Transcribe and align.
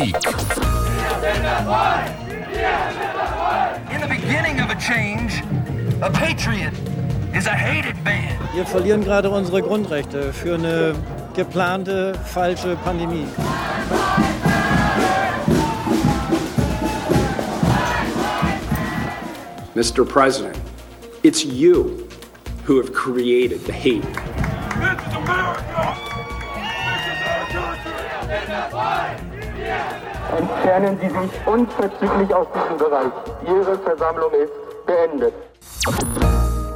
Politik. 0.00 0.14
In 3.92 4.00
the 4.00 4.08
beginning 4.08 4.60
of 4.60 4.70
a 4.70 4.76
change, 4.76 5.42
a 6.00 6.10
patriot 6.10 6.72
is 7.34 7.46
a 7.46 7.50
hated 7.50 8.02
man. 8.02 8.38
Wir 8.54 8.64
verlieren 8.64 9.04
gerade 9.04 9.28
unsere 9.28 9.62
Grundrechte 9.62 10.32
für 10.32 10.54
eine 10.54 10.94
geplante 11.34 12.14
falsche 12.24 12.76
Pandemie. 12.76 13.26
Mr. 19.74 20.04
President, 20.04 20.56
it's 21.22 21.44
you 21.44 22.08
who 22.66 22.78
have 22.78 22.92
created 22.92 23.64
the 23.66 23.72
hate. 23.72 24.29
Entfernen 30.36 30.98
Sie 31.00 31.08
sich 31.08 31.46
unverzüglich 31.46 32.34
aus 32.34 32.46
diesem 32.54 32.76
Bereich. 32.76 33.12
Ihre 33.46 33.78
Versammlung 33.78 34.32
ist 34.32 34.86
beendet. 34.86 35.34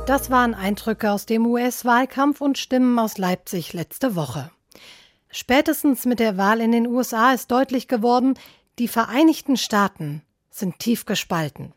Das 0.07 0.31
waren 0.31 0.55
Eindrücke 0.55 1.11
aus 1.11 1.27
dem 1.27 1.47
US-Wahlkampf 1.47 2.41
und 2.41 2.59
Stimmen 2.59 2.99
aus 2.99 3.17
Leipzig 3.17 3.73
letzte 3.73 4.17
Woche. 4.17 4.51
Spätestens 5.31 6.05
mit 6.05 6.21
der 6.21 6.37
Wahl 6.37 6.61
in 6.61 6.73
den 6.73 6.87
USA 6.87 7.33
ist 7.33 7.51
deutlich 7.51 7.89
geworden, 7.89 8.35
die 8.79 8.89
Vereinigten 8.89 9.57
Staaten 9.57 10.23
sind 10.51 10.79
tief 10.79 11.07
gespalten. 11.07 11.73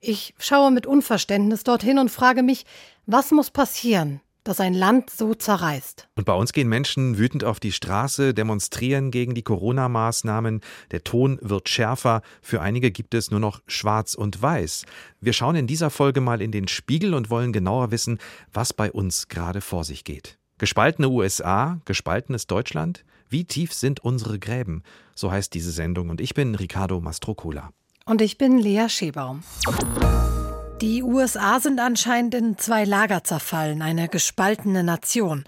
Ich 0.00 0.34
schaue 0.38 0.70
mit 0.70 0.86
Unverständnis 0.86 1.64
dorthin 1.64 1.98
und 1.98 2.10
frage 2.10 2.42
mich, 2.42 2.66
was 3.06 3.30
muss 3.32 3.50
passieren, 3.50 4.20
dass 4.48 4.60
ein 4.60 4.74
Land 4.74 5.10
so 5.10 5.34
zerreißt. 5.34 6.08
Und 6.14 6.24
bei 6.24 6.32
uns 6.32 6.52
gehen 6.52 6.68
Menschen 6.68 7.18
wütend 7.18 7.44
auf 7.44 7.60
die 7.60 7.72
Straße, 7.72 8.32
demonstrieren 8.34 9.10
gegen 9.10 9.34
die 9.34 9.42
Corona-Maßnahmen. 9.42 10.60
Der 10.90 11.04
Ton 11.04 11.38
wird 11.42 11.68
schärfer. 11.68 12.22
Für 12.42 12.60
einige 12.60 12.90
gibt 12.90 13.14
es 13.14 13.30
nur 13.30 13.40
noch 13.40 13.60
Schwarz 13.66 14.14
und 14.14 14.40
Weiß. 14.40 14.84
Wir 15.20 15.32
schauen 15.32 15.56
in 15.56 15.66
dieser 15.66 15.90
Folge 15.90 16.20
mal 16.20 16.40
in 16.40 16.52
den 16.52 16.68
Spiegel 16.68 17.14
und 17.14 17.30
wollen 17.30 17.52
genauer 17.52 17.90
wissen, 17.90 18.18
was 18.52 18.72
bei 18.72 18.92
uns 18.92 19.28
gerade 19.28 19.60
vor 19.60 19.84
sich 19.84 20.04
geht. 20.04 20.38
Gespaltene 20.58 21.08
USA, 21.08 21.80
gespaltenes 21.84 22.46
Deutschland? 22.46 23.04
Wie 23.28 23.44
tief 23.44 23.74
sind 23.74 24.00
unsere 24.00 24.38
Gräben? 24.38 24.84
So 25.14 25.30
heißt 25.30 25.52
diese 25.52 25.72
Sendung 25.72 26.08
und 26.08 26.20
ich 26.20 26.34
bin 26.34 26.54
Ricardo 26.54 27.00
Mastrocola. 27.00 27.70
Und 28.04 28.22
ich 28.22 28.38
bin 28.38 28.58
Lea 28.58 28.88
Schebaum. 28.88 29.42
Die 30.82 31.02
USA 31.02 31.58
sind 31.58 31.80
anscheinend 31.80 32.34
in 32.34 32.58
zwei 32.58 32.84
Lager 32.84 33.24
zerfallen, 33.24 33.80
eine 33.80 34.08
gespaltene 34.08 34.84
Nation. 34.84 35.44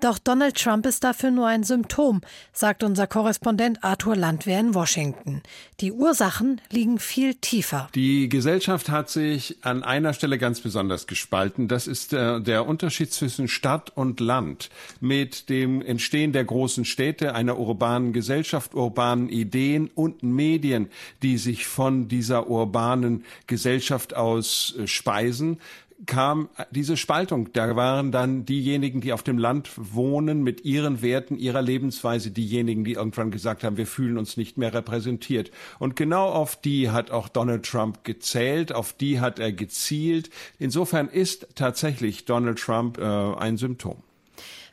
Doch 0.00 0.18
Donald 0.18 0.56
Trump 0.56 0.86
ist 0.86 1.04
dafür 1.04 1.30
nur 1.30 1.46
ein 1.46 1.62
Symptom, 1.62 2.22
sagt 2.54 2.82
unser 2.82 3.06
Korrespondent 3.06 3.84
Arthur 3.84 4.16
Landwehr 4.16 4.58
in 4.58 4.74
Washington. 4.74 5.42
Die 5.80 5.92
Ursachen 5.92 6.60
liegen 6.70 6.98
viel 6.98 7.34
tiefer. 7.34 7.90
Die 7.94 8.30
Gesellschaft 8.30 8.88
hat 8.88 9.10
sich 9.10 9.58
an 9.60 9.82
einer 9.82 10.14
Stelle 10.14 10.38
ganz 10.38 10.60
besonders 10.60 11.06
gespalten. 11.06 11.68
Das 11.68 11.86
ist 11.86 12.14
äh, 12.14 12.40
der 12.40 12.66
Unterschied 12.66 13.12
zwischen 13.12 13.46
Stadt 13.46 13.92
und 13.94 14.20
Land. 14.20 14.70
Mit 15.00 15.50
dem 15.50 15.82
Entstehen 15.82 16.32
der 16.32 16.44
großen 16.44 16.86
Städte, 16.86 17.34
einer 17.34 17.58
urbanen 17.58 18.14
Gesellschaft, 18.14 18.74
urbanen 18.74 19.28
Ideen 19.28 19.90
und 19.94 20.22
Medien, 20.22 20.88
die 21.22 21.36
sich 21.36 21.66
von 21.66 22.08
dieser 22.08 22.48
urbanen 22.48 23.24
Gesellschaft 23.46 24.16
aus 24.16 24.74
äh, 24.78 24.86
speisen, 24.86 25.58
kam 26.06 26.48
diese 26.70 26.96
Spaltung. 26.96 27.52
Da 27.52 27.76
waren 27.76 28.12
dann 28.12 28.44
diejenigen, 28.44 29.00
die 29.00 29.12
auf 29.12 29.22
dem 29.22 29.38
Land 29.38 29.70
wohnen, 29.76 30.42
mit 30.42 30.64
ihren 30.64 31.02
Werten, 31.02 31.36
ihrer 31.36 31.62
Lebensweise, 31.62 32.30
diejenigen, 32.30 32.84
die 32.84 32.92
irgendwann 32.92 33.30
gesagt 33.30 33.64
haben, 33.64 33.76
wir 33.76 33.86
fühlen 33.86 34.18
uns 34.18 34.36
nicht 34.36 34.58
mehr 34.58 34.72
repräsentiert. 34.72 35.50
Und 35.78 35.96
genau 35.96 36.28
auf 36.28 36.56
die 36.56 36.90
hat 36.90 37.10
auch 37.10 37.28
Donald 37.28 37.64
Trump 37.64 38.04
gezählt, 38.04 38.72
auf 38.72 38.92
die 38.92 39.20
hat 39.20 39.38
er 39.38 39.52
gezielt. 39.52 40.30
Insofern 40.58 41.08
ist 41.08 41.48
tatsächlich 41.54 42.24
Donald 42.24 42.58
Trump 42.58 42.98
äh, 42.98 43.02
ein 43.02 43.56
Symptom. 43.56 44.02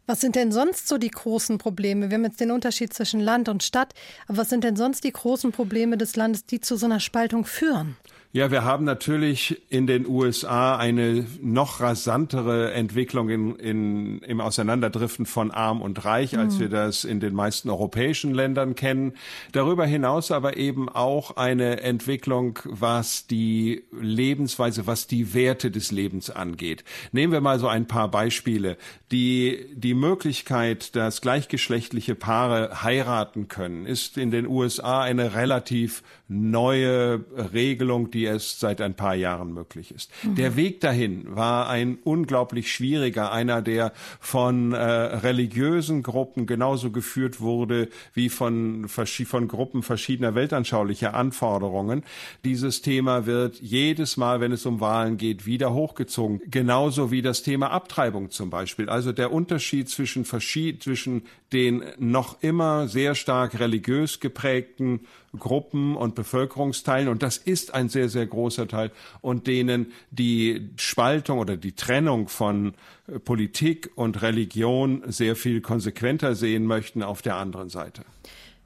Was 0.10 0.22
sind 0.22 0.38
denn 0.38 0.54
sonst 0.54 0.88
so 0.88 0.98
die 0.98 1.12
großen 1.12 1.58
Probleme? 1.58 2.10
Wir 2.10 2.16
haben 2.16 2.24
jetzt 2.24 2.40
den 2.40 2.52
Unterschied 2.52 2.94
zwischen 2.94 3.20
Land 3.20 3.50
und 3.50 3.62
Stadt, 3.62 3.94
aber 4.28 4.38
was 4.38 4.50
sind 4.50 4.64
denn 4.64 4.78
sonst 4.78 5.04
die 5.04 5.12
großen 5.12 5.52
Probleme 5.52 5.98
des 5.98 6.16
Landes, 6.16 6.46
die 6.46 6.62
zu 6.62 6.78
so 6.78 6.86
einer 6.86 7.02
Spaltung 7.02 7.44
führen? 7.44 7.98
Ja, 8.34 8.52
wir 8.52 8.66
haben 8.66 8.84
natürlich 8.84 9.62
in 9.70 9.88
den 9.88 10.06
USA 10.06 10.76
eine 10.76 11.26
noch 11.42 11.80
rasantere 11.80 12.74
Entwicklung 12.74 13.30
in, 13.30 13.56
in, 13.56 14.20
im 14.20 14.42
Auseinanderdriften 14.42 15.26
von 15.26 15.50
Arm 15.50 15.82
und 15.82 16.04
Reich, 16.04 16.34
mhm. 16.34 16.40
als 16.40 16.60
wir 16.60 16.68
das 16.68 17.06
in 17.06 17.22
den 17.22 17.34
meisten 17.34 17.70
europäischen 17.70 18.34
Ländern 18.34 18.76
kennen. 18.76 19.14
Darüber 19.54 19.86
hinaus 19.86 20.32
aber 20.32 20.58
eben 20.58 20.90
auch 20.90 21.38
eine 21.38 21.80
Entwicklung, 21.80 22.60
was 22.66 23.28
die 23.28 23.84
Lebensweise, 23.98 24.86
was 24.88 25.08
die 25.08 25.34
Werte 25.34 25.72
des 25.72 25.94
Lebens 25.94 26.30
angeht. 26.30 26.84
Nehmen 27.14 27.32
wir 27.32 27.42
mal 27.42 27.60
so 27.60 27.70
ein 27.70 27.88
paar 27.88 28.12
Beispiele. 28.12 28.78
Die, 29.10 29.68
die 29.74 29.94
Möglichkeit, 29.94 30.98
dass 30.98 31.22
gleichgeschlechtliche 31.22 32.14
Paare 32.14 32.84
heiraten 32.84 33.48
können, 33.48 33.86
ist 33.86 34.18
in 34.18 34.32
den 34.32 34.48
USA 34.48 35.02
eine 35.02 35.34
relativ 35.34 36.04
neue 36.28 37.24
Regelung, 37.54 38.12
die 38.18 38.24
erst 38.24 38.60
seit 38.60 38.82
ein 38.82 38.96
paar 38.96 39.14
Jahren 39.14 39.54
möglich 39.54 39.94
ist. 39.94 40.10
Mhm. 40.24 40.36
Der 40.36 40.56
Weg 40.56 40.82
dahin 40.82 41.36
war 41.36 41.70
ein 41.70 42.00
unglaublich 42.04 42.72
schwieriger, 42.72 43.32
einer, 43.32 43.62
der 43.62 43.94
von 44.20 44.74
äh, 44.74 44.78
religiösen 44.78 46.02
Gruppen 46.02 46.48
genauso 46.48 46.90
geführt 46.90 47.40
wurde 47.42 47.90
wie 48.16 48.30
von, 48.30 48.88
von 48.88 49.48
Gruppen 49.48 49.84
verschiedener 49.84 50.34
weltanschaulicher 50.34 51.14
Anforderungen. 51.14 52.04
Dieses 52.44 52.82
Thema 52.82 53.28
wird 53.28 53.62
jedes 53.62 54.18
Mal, 54.18 54.42
wenn 54.42 54.52
es 54.52 54.66
um 54.66 54.80
Wahlen 54.80 55.18
geht, 55.18 55.46
wieder 55.46 55.74
hochgezogen. 55.74 56.42
Genauso 56.50 57.12
wie 57.12 57.22
das 57.22 57.44
Thema 57.44 57.70
Abtreibung 57.70 58.32
zum 58.32 58.50
Beispiel. 58.50 58.90
Also 58.90 59.12
der 59.12 59.32
Unterschied 59.32 59.90
zwischen, 59.90 60.26
zwischen 60.26 61.22
den 61.54 61.84
noch 62.00 62.42
immer 62.42 62.88
sehr 62.88 63.14
stark 63.14 63.60
religiös 63.60 64.20
geprägten 64.20 65.02
Gruppen 65.38 65.96
und 65.96 66.16
Bevölkerungsteilen, 66.16 67.08
und 67.08 67.24
das 67.24 67.38
ist 67.38 67.74
ein 67.74 67.90
sehr, 67.90 68.10
sehr 68.10 68.26
großer 68.26 68.68
Teil, 68.68 68.92
und 69.22 69.48
denen 69.48 69.92
die 70.12 70.70
Spaltung 70.78 71.40
oder 71.40 71.58
die 71.58 71.74
Trennung 71.74 72.28
von 72.28 72.74
äh, 73.08 73.20
Politik 73.20 73.92
und 73.96 74.22
Religion 74.22 75.04
sehr 75.08 75.36
viel 75.36 75.62
konsequenter 75.62 76.36
sehen 76.36 76.66
möchten 76.66 77.04
auf 77.04 77.22
der 77.22 77.36
anderen 77.36 77.70
Seite. 77.70 78.04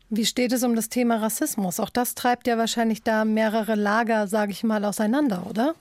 Wie 0.09 0.25
steht 0.25 0.51
es 0.51 0.63
um 0.63 0.75
das 0.75 0.89
Thema 0.89 1.21
Rassismus? 1.21 1.79
Auch 1.79 1.89
das 1.89 2.15
treibt 2.15 2.45
ja 2.45 2.57
wahrscheinlich 2.57 3.01
da 3.01 3.23
mehrere 3.23 3.75
Lager, 3.75 4.27
sage 4.27 4.51
ich 4.51 4.63
mal, 4.63 4.83
auseinander, 4.83 5.47
oder? 5.49 5.73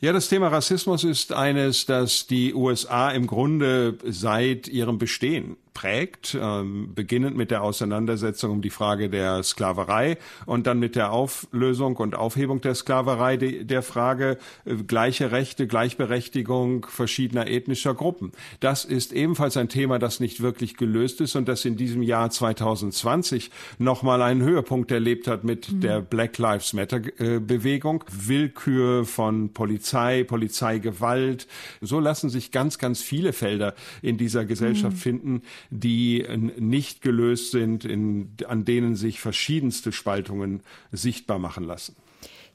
Ja, 0.00 0.12
das 0.12 0.28
Thema 0.28 0.48
Rassismus 0.48 1.04
ist 1.04 1.32
eines, 1.32 1.86
das 1.86 2.26
die 2.26 2.54
USA 2.54 3.10
im 3.10 3.28
Grunde 3.28 3.98
seit 4.04 4.66
ihrem 4.66 4.98
Bestehen 4.98 5.56
prägt, 5.74 6.36
ähm, 6.40 6.94
beginnend 6.94 7.36
mit 7.36 7.50
der 7.50 7.62
Auseinandersetzung 7.62 8.50
um 8.52 8.62
die 8.62 8.70
Frage 8.70 9.08
der 9.08 9.42
Sklaverei 9.42 10.18
und 10.46 10.66
dann 10.66 10.78
mit 10.78 10.96
der 10.96 11.12
Auflösung 11.12 11.96
und 11.96 12.14
Aufhebung 12.14 12.60
der 12.60 12.74
Sklaverei 12.74 13.36
die, 13.36 13.64
der 13.64 13.82
Frage 13.82 14.38
äh, 14.64 14.74
gleiche 14.74 15.32
Rechte, 15.32 15.66
Gleichberechtigung 15.66 16.86
verschiedener 16.86 17.48
ethnischer 17.48 17.94
Gruppen. 17.94 18.32
Das 18.60 18.84
ist 18.84 19.12
ebenfalls 19.12 19.56
ein 19.56 19.68
Thema, 19.68 19.98
das 19.98 20.20
nicht 20.20 20.42
wirklich 20.42 20.76
gelöst 20.76 21.20
ist 21.20 21.36
und 21.36 21.48
das 21.48 21.64
in 21.64 21.76
diesem 21.76 22.02
Jahr 22.02 22.30
2020 22.30 23.50
nochmal 23.78 24.22
einen 24.22 24.42
Höhepunkt 24.42 24.90
erlebt 24.90 25.26
hat 25.26 25.44
mit 25.44 25.72
mhm. 25.72 25.80
der 25.80 26.00
Black 26.00 26.38
Lives 26.38 26.72
Matter 26.72 27.00
äh, 27.18 27.38
Bewegung. 27.40 28.04
Willkür 28.10 29.04
von 29.04 29.52
Polizei, 29.52 30.24
Polizeigewalt. 30.24 31.46
So 31.80 32.00
lassen 32.00 32.30
sich 32.30 32.50
ganz, 32.50 32.78
ganz 32.78 33.02
viele 33.02 33.32
Felder 33.32 33.74
in 34.02 34.18
dieser 34.18 34.44
Gesellschaft 34.44 34.96
mhm. 34.96 35.00
finden, 35.00 35.42
die 35.70 36.26
nicht 36.58 37.02
gelöst 37.02 37.50
sind, 37.50 37.84
in, 37.84 38.32
an 38.46 38.64
denen 38.64 38.96
sich 38.96 39.20
verschiedenste 39.20 39.92
Spaltungen 39.92 40.60
sichtbar 40.90 41.38
machen 41.38 41.64
lassen. 41.64 41.96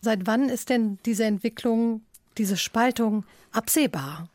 Seit 0.01 0.27
wann 0.27 0.49
ist 0.49 0.69
denn 0.69 0.99
diese 1.05 1.25
Entwicklung, 1.25 2.01
diese 2.37 2.57
Spaltung 2.57 3.23
absehbar? 3.51 4.29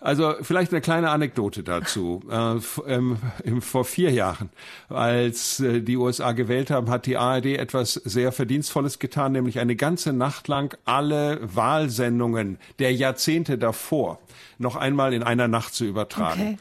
Also 0.00 0.34
vielleicht 0.42 0.72
eine 0.72 0.80
kleine 0.80 1.10
Anekdote 1.10 1.62
dazu. 1.62 2.22
Äh, 2.28 2.58
ähm, 2.86 3.16
vor 3.60 3.84
vier 3.84 4.10
Jahren, 4.10 4.50
als 4.88 5.60
äh, 5.60 5.80
die 5.80 5.96
USA 5.96 6.32
gewählt 6.32 6.70
haben, 6.70 6.90
hat 6.90 7.06
die 7.06 7.16
ARD 7.16 7.46
etwas 7.46 7.94
sehr 7.94 8.32
Verdienstvolles 8.32 8.98
getan, 8.98 9.32
nämlich 9.32 9.58
eine 9.58 9.76
ganze 9.76 10.12
Nacht 10.12 10.46
lang 10.46 10.76
alle 10.84 11.40
Wahlsendungen 11.42 12.58
der 12.78 12.92
Jahrzehnte 12.92 13.56
davor 13.56 14.20
noch 14.58 14.76
einmal 14.76 15.14
in 15.14 15.22
einer 15.22 15.48
Nacht 15.48 15.74
zu 15.74 15.84
übertragen. 15.84 16.40
Okay. 16.40 16.58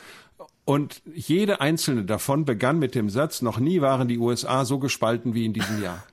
Und 0.68 1.02
jede 1.16 1.62
einzelne 1.62 2.04
davon 2.04 2.44
begann 2.44 2.78
mit 2.78 2.94
dem 2.94 3.10
Satz, 3.10 3.42
noch 3.42 3.58
nie 3.58 3.80
waren 3.80 4.10
die 4.10 4.18
USA 4.18 4.66
so 4.66 4.80
gespalten 4.80 5.34
wie 5.34 5.46
in 5.46 5.54
diesem 5.54 5.82
Jahr. 5.82 6.04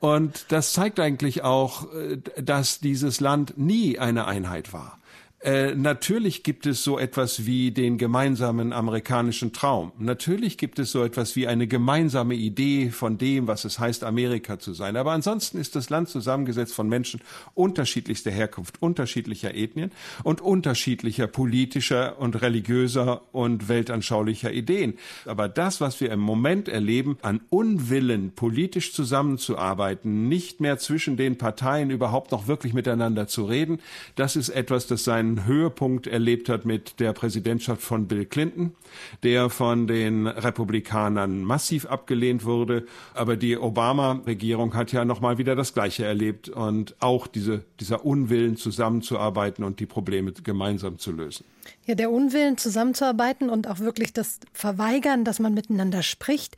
Und 0.00 0.46
das 0.48 0.72
zeigt 0.72 0.98
eigentlich 0.98 1.44
auch, 1.44 1.92
äh, 1.92 2.16
dass 2.40 2.80
dieses 2.80 3.20
Land 3.20 3.58
nie 3.58 3.98
eine 3.98 4.24
Einheit 4.24 4.72
war. 4.72 4.98
Äh, 5.42 5.74
natürlich 5.74 6.44
gibt 6.44 6.66
es 6.66 6.84
so 6.84 7.00
etwas 7.00 7.46
wie 7.46 7.72
den 7.72 7.98
gemeinsamen 7.98 8.72
amerikanischen 8.72 9.52
Traum. 9.52 9.90
Natürlich 9.98 10.56
gibt 10.56 10.78
es 10.78 10.92
so 10.92 11.02
etwas 11.02 11.34
wie 11.34 11.48
eine 11.48 11.66
gemeinsame 11.66 12.36
Idee 12.36 12.90
von 12.90 13.18
dem, 13.18 13.48
was 13.48 13.64
es 13.64 13.80
heißt, 13.80 14.04
Amerika 14.04 14.60
zu 14.60 14.72
sein. 14.72 14.96
Aber 14.96 15.10
ansonsten 15.10 15.58
ist 15.58 15.74
das 15.74 15.90
Land 15.90 16.10
zusammengesetzt 16.10 16.74
von 16.74 16.88
Menschen 16.88 17.20
unterschiedlichster 17.54 18.30
Herkunft, 18.30 18.80
unterschiedlicher 18.80 19.52
Ethnien 19.52 19.90
und 20.22 20.40
unterschiedlicher 20.40 21.26
politischer 21.26 22.20
und 22.20 22.40
religiöser 22.40 23.22
und 23.32 23.68
weltanschaulicher 23.68 24.52
Ideen. 24.52 24.94
Aber 25.26 25.48
das, 25.48 25.80
was 25.80 26.00
wir 26.00 26.12
im 26.12 26.20
Moment 26.20 26.68
erleben, 26.68 27.18
an 27.22 27.40
Unwillen, 27.50 28.30
politisch 28.30 28.92
zusammenzuarbeiten, 28.92 30.28
nicht 30.28 30.60
mehr 30.60 30.78
zwischen 30.78 31.16
den 31.16 31.36
Parteien 31.36 31.90
überhaupt 31.90 32.30
noch 32.30 32.46
wirklich 32.46 32.74
miteinander 32.74 33.26
zu 33.26 33.44
reden, 33.44 33.80
das 34.14 34.36
ist 34.36 34.48
etwas, 34.48 34.86
das 34.86 35.02
seinen 35.02 35.31
Höhepunkt 35.46 36.06
erlebt 36.06 36.48
hat 36.48 36.64
mit 36.64 37.00
der 37.00 37.12
Präsidentschaft 37.12 37.82
von 37.82 38.08
Bill 38.08 38.24
Clinton, 38.24 38.74
der 39.22 39.50
von 39.50 39.86
den 39.86 40.26
Republikanern 40.26 41.42
massiv 41.42 41.86
abgelehnt 41.86 42.44
wurde. 42.44 42.86
Aber 43.14 43.36
die 43.36 43.56
Obama-Regierung 43.56 44.74
hat 44.74 44.92
ja 44.92 45.04
nochmal 45.04 45.38
wieder 45.38 45.56
das 45.56 45.74
Gleiche 45.74 46.04
erlebt 46.04 46.48
und 46.48 46.96
auch 47.00 47.26
diese, 47.26 47.64
dieser 47.80 48.04
Unwillen 48.04 48.56
zusammenzuarbeiten 48.56 49.64
und 49.64 49.80
die 49.80 49.86
Probleme 49.86 50.32
gemeinsam 50.32 50.98
zu 50.98 51.12
lösen. 51.12 51.44
Ja, 51.86 51.94
der 51.94 52.10
Unwillen 52.10 52.58
zusammenzuarbeiten 52.58 53.50
und 53.50 53.68
auch 53.68 53.80
wirklich 53.80 54.12
das 54.12 54.40
Verweigern, 54.52 55.24
dass 55.24 55.38
man 55.38 55.54
miteinander 55.54 56.02
spricht. 56.02 56.56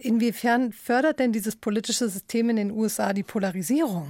Inwiefern 0.00 0.72
fördert 0.72 1.18
denn 1.18 1.32
dieses 1.32 1.56
politische 1.56 2.08
System 2.08 2.50
in 2.50 2.56
den 2.56 2.70
USA 2.70 3.12
die 3.12 3.22
Polarisierung? 3.22 4.06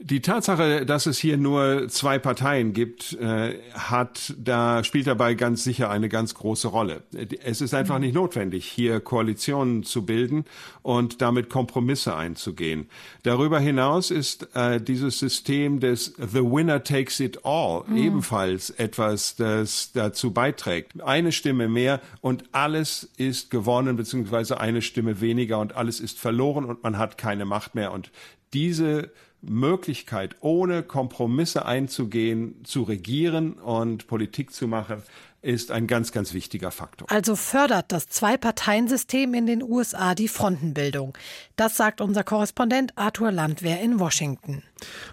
Die 0.00 0.20
Tatsache, 0.20 0.86
dass 0.86 1.06
es 1.06 1.18
hier 1.18 1.36
nur 1.36 1.88
zwei 1.88 2.20
Parteien 2.20 2.72
gibt, 2.72 3.14
äh, 3.14 3.58
hat 3.74 4.32
da 4.38 4.84
spielt 4.84 5.08
dabei 5.08 5.34
ganz 5.34 5.64
sicher 5.64 5.90
eine 5.90 6.08
ganz 6.08 6.34
große 6.34 6.68
Rolle. 6.68 7.02
Es 7.42 7.60
ist 7.60 7.74
einfach 7.74 7.98
nicht 7.98 8.14
notwendig, 8.14 8.64
hier 8.64 9.00
Koalitionen 9.00 9.82
zu 9.82 10.06
bilden 10.06 10.44
und 10.82 11.20
damit 11.20 11.50
Kompromisse 11.50 12.14
einzugehen. 12.14 12.88
Darüber 13.24 13.58
hinaus 13.58 14.12
ist 14.12 14.54
äh, 14.54 14.80
dieses 14.80 15.18
System 15.18 15.80
des 15.80 16.14
The 16.16 16.44
Winner 16.44 16.84
Takes 16.84 17.18
It 17.18 17.44
All 17.44 17.82
mhm. 17.88 17.96
ebenfalls 17.96 18.70
etwas, 18.70 19.34
das 19.34 19.90
dazu 19.92 20.32
beiträgt. 20.32 21.02
Eine 21.02 21.32
Stimme 21.32 21.66
mehr 21.66 22.00
und 22.20 22.44
alles 22.52 23.10
ist 23.16 23.50
gewonnen, 23.50 23.96
beziehungsweise 23.96 24.60
eine 24.60 24.80
Stimme 24.80 25.20
weniger 25.20 25.58
und 25.58 25.74
alles 25.74 25.98
ist 25.98 26.20
verloren 26.20 26.66
und 26.66 26.84
man 26.84 26.98
hat 26.98 27.18
keine 27.18 27.46
Macht 27.46 27.74
mehr. 27.74 27.90
Und 27.90 28.12
diese 28.52 29.10
Möglichkeit, 29.42 30.36
ohne 30.40 30.82
Kompromisse 30.82 31.64
einzugehen, 31.64 32.56
zu 32.64 32.82
regieren 32.82 33.52
und 33.54 34.06
Politik 34.06 34.52
zu 34.52 34.66
machen, 34.66 35.02
ist 35.40 35.70
ein 35.70 35.86
ganz, 35.86 36.10
ganz 36.10 36.34
wichtiger 36.34 36.70
Faktor. 36.70 37.10
Also 37.10 37.36
fördert 37.36 37.92
das 37.92 38.08
Zwei-Parteien-System 38.08 39.34
in 39.34 39.46
den 39.46 39.62
USA 39.62 40.14
die 40.14 40.26
Frontenbildung. 40.26 41.16
Das 41.54 41.76
sagt 41.76 42.00
unser 42.00 42.24
Korrespondent 42.24 42.92
Arthur 42.96 43.30
Landwehr 43.30 43.80
in 43.80 44.00
Washington. 44.00 44.62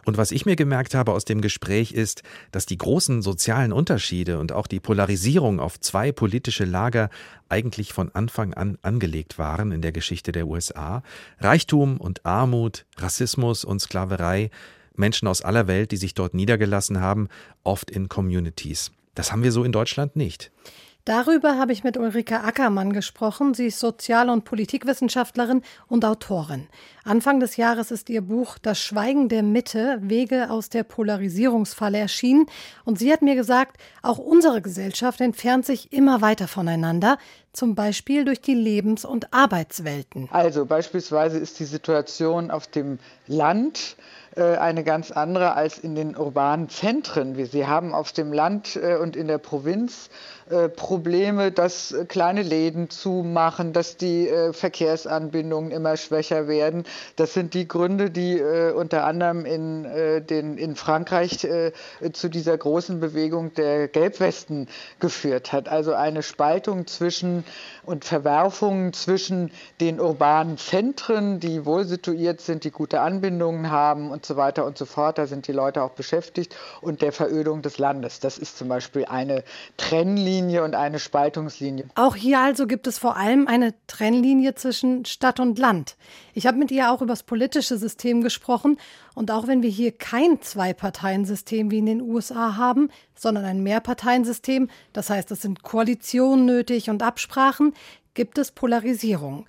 Und 0.04 0.18
was 0.18 0.32
ich 0.32 0.46
mir 0.46 0.56
gemerkt 0.56 0.96
habe 0.96 1.12
aus 1.12 1.26
dem 1.26 1.42
Gespräch 1.42 1.92
ist, 1.92 2.24
dass 2.52 2.66
die 2.66 2.78
großen 2.78 3.22
sozialen 3.22 3.72
Unterschiede 3.72 4.40
und 4.40 4.52
auch 4.52 4.66
die 4.68 4.80
Polarisierung 4.80 5.60
auf 5.60 5.80
zwei 5.80 6.12
politische 6.12 6.66
Lager 6.66 7.10
eigentlich 7.48 7.94
von 7.94 8.14
Anfang 8.14 8.54
an 8.56 8.80
angelegt 8.82 9.38
waren 9.38 9.72
in 9.72 9.82
der 9.82 9.92
Geschichte 9.92 10.32
der 10.32 10.48
USA. 10.48 11.04
Reichtum 11.40 11.98
und 11.98 12.26
Armut, 12.26 12.86
Rassismus 12.98 13.64
und 13.64 13.80
Sklaverei, 13.80 14.50
Menschen 14.96 15.28
aus 15.28 15.42
aller 15.42 15.68
Welt, 15.68 15.92
die 15.92 15.98
sich 15.98 16.16
dort 16.16 16.34
niedergelassen 16.34 17.00
haben, 17.00 17.28
oft 17.64 17.92
in 17.92 18.10
Communities. 18.10 18.92
Das 19.16 19.32
haben 19.32 19.44
wir 19.44 19.52
so 19.52 19.64
in 19.64 19.72
Deutschland 19.72 20.16
nicht. 20.16 20.52
Darüber 21.06 21.60
habe 21.60 21.72
ich 21.72 21.84
mit 21.84 21.98
Ulrike 21.98 22.42
Ackermann 22.44 22.92
gesprochen. 22.92 23.54
Sie 23.54 23.68
ist 23.68 23.80
Sozial- 23.80 24.32
und 24.32 24.44
Politikwissenschaftlerin 24.44 25.62
und 25.88 26.04
Autorin. 26.04 26.68
Anfang 27.04 27.40
des 27.40 27.58
Jahres 27.58 27.92
ist 27.92 28.10
ihr 28.10 28.22
Buch 28.22 28.58
Das 28.58 28.80
Schweigen 28.80 29.30
der 29.30 29.44
Mitte, 29.44 30.00
Wege 30.02 30.50
aus 30.50 30.70
der 30.70 30.84
Polarisierungsfalle 30.84 32.00
erschienen. 32.00 32.48
Und 32.86 32.98
sie 32.98 33.14
hat 33.14 33.22
mir 33.22 33.36
gesagt, 33.36 33.78
auch 34.02 34.18
unsere 34.18 34.64
Gesellschaft 34.64 35.22
entfernt 35.22 35.68
sich 35.68 35.94
immer 35.94 36.22
weiter 36.22 36.48
voneinander, 36.48 37.20
zum 37.54 37.76
Beispiel 37.76 38.26
durch 38.26 38.42
die 38.42 38.56
Lebens- 38.56 39.06
und 39.06 39.32
Arbeitswelten. 39.32 40.28
Also 40.32 40.66
beispielsweise 40.66 41.38
ist 41.38 41.60
die 41.60 41.66
Situation 41.66 42.50
auf 42.50 42.66
dem 42.66 42.98
Land 43.28 43.96
eine 44.42 44.84
ganz 44.84 45.12
andere 45.12 45.54
als 45.54 45.78
in 45.78 45.96
den 45.96 46.16
urbanen 46.16 46.70
Zentren. 46.70 47.36
Sie 47.46 47.68
haben 47.68 47.94
auf 47.94 48.12
dem 48.12 48.34
Land 48.34 48.76
äh, 48.76 48.96
und 48.96 49.16
in 49.16 49.28
der 49.28 49.38
Provinz 49.38 50.10
äh, 50.50 50.70
Probleme, 50.70 51.52
dass 51.52 51.96
kleine 52.08 52.44
Läden 52.44 52.90
zumachen, 52.90 53.74
dass 53.74 53.98
die 53.98 54.30
Verkehrsanbindungen 54.52 55.72
immer 55.72 55.98
schwächer 55.98 56.48
werden. 56.48 56.84
Das 57.16 57.34
sind 57.34 57.54
die 57.54 57.68
Gründe, 57.68 58.12
die 58.12 58.42
unter 58.76 59.06
anderem 59.06 59.46
in, 59.46 59.84
den, 60.28 60.58
in 60.58 60.76
Frankreich 60.76 61.48
zu 62.14 62.30
dieser 62.30 62.58
großen 62.58 63.00
Bewegung 63.00 63.54
der 63.54 63.88
Gelbwesten 63.88 64.68
geführt 65.00 65.52
hat. 65.52 65.70
Also 65.70 65.94
eine 65.94 66.22
Spaltung 66.24 66.88
zwischen 66.88 67.44
und 67.84 68.06
Verwerfungen 68.06 68.94
zwischen 68.94 69.52
den 69.80 70.00
urbanen 70.00 70.58
Zentren, 70.58 71.40
die 71.40 71.66
wohl 71.66 71.86
situiert 71.86 72.42
sind, 72.42 72.64
die 72.64 72.72
gute 72.72 73.02
Anbindungen 73.02 73.72
haben 73.72 74.12
und 74.12 74.26
so 74.26 74.36
weiter 74.38 74.66
und 74.66 74.78
so 74.78 74.86
fort. 74.86 75.18
Da 75.18 75.28
sind 75.28 75.48
die 75.48 75.52
Leute 75.52 75.84
auch 75.84 75.92
beschäftigt 75.92 76.56
und 76.82 77.02
der 77.02 77.12
Verödung 77.12 77.62
des 77.62 77.78
Landes. 77.78 78.20
Das 78.20 78.38
ist 78.38 78.58
zum 78.58 78.68
Beispiel 78.68 79.06
eine 79.06 79.44
Trennlinie 79.78 80.35
und 80.44 80.76
eine 80.76 81.00
Spaltungslinie. 81.00 81.86
Auch 81.96 82.16
hier 82.16 82.40
also 82.40 82.68
gibt 82.68 82.88
es 82.88 82.98
vor 82.98 83.16
allem 83.16 83.48
eine 83.48 83.74
Trennlinie 83.88 84.56
zwischen 84.56 85.06
Stadt 85.06 85.40
und 85.40 85.58
Land. 85.58 85.96
Ich 86.34 86.48
habe 86.48 86.58
mit 86.58 86.72
ihr 86.72 86.92
auch 86.92 87.02
über 87.02 87.14
das 87.14 87.24
politische 87.24 87.78
System 87.78 88.22
gesprochen 88.22 88.78
und 89.14 89.32
auch 89.32 89.48
wenn 89.48 89.64
wir 89.64 89.70
hier 89.70 89.92
kein 89.92 90.42
Zwei-Parteien-System 90.42 91.72
wie 91.72 91.78
in 91.78 91.86
den 91.86 92.02
USA 92.02 92.58
haben, 92.58 92.90
sondern 93.16 93.46
ein 93.46 93.64
Mehrparteiensystem, 93.64 94.70
das 94.94 95.10
heißt, 95.10 95.32
es 95.32 95.42
sind 95.42 95.64
Koalitionen 95.64 96.46
nötig 96.46 96.90
und 96.90 97.02
Absprachen, 97.02 97.74
gibt 98.14 98.38
es 98.38 98.52
Polarisierung. 98.52 99.46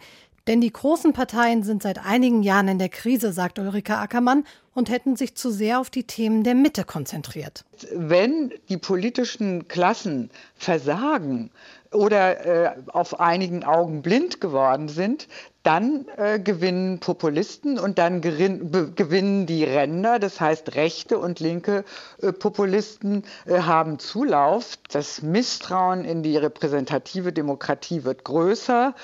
Denn 0.46 0.60
die 0.60 0.72
großen 0.72 1.12
Parteien 1.12 1.64
sind 1.64 1.82
seit 1.82 2.04
einigen 2.04 2.42
Jahren 2.42 2.68
in 2.68 2.78
der 2.78 2.88
Krise, 2.88 3.32
sagt 3.32 3.58
Ulrike 3.58 3.96
Ackermann, 3.96 4.44
und 4.74 4.90
hätten 4.90 5.16
sich 5.16 5.34
zu 5.34 5.50
sehr 5.50 5.80
auf 5.80 5.90
die 5.90 6.04
Themen 6.04 6.44
der 6.44 6.54
Mitte 6.54 6.84
konzentriert. 6.84 7.64
Wenn 7.94 8.52
die 8.68 8.76
politischen 8.76 9.68
Klassen 9.68 10.30
versagen 10.54 11.50
oder 11.92 12.46
äh, 12.46 12.76
auf 12.92 13.18
einigen 13.18 13.64
Augen 13.64 14.02
blind 14.02 14.40
geworden 14.40 14.88
sind, 14.88 15.28
dann 15.62 16.06
äh, 16.16 16.38
gewinnen 16.38 17.00
Populisten 17.00 17.78
und 17.78 17.98
dann 17.98 18.20
gewinnen 18.20 19.46
die 19.46 19.64
Ränder, 19.64 20.18
das 20.18 20.40
heißt 20.40 20.74
rechte 20.74 21.18
und 21.18 21.40
linke 21.40 21.84
äh, 22.20 22.32
Populisten 22.32 23.24
äh, 23.46 23.60
haben 23.60 23.98
Zulauf. 23.98 24.78
Das 24.90 25.22
Misstrauen 25.22 26.04
in 26.04 26.22
die 26.22 26.36
repräsentative 26.36 27.32
Demokratie 27.32 28.04
wird 28.04 28.24
größer 28.24 28.94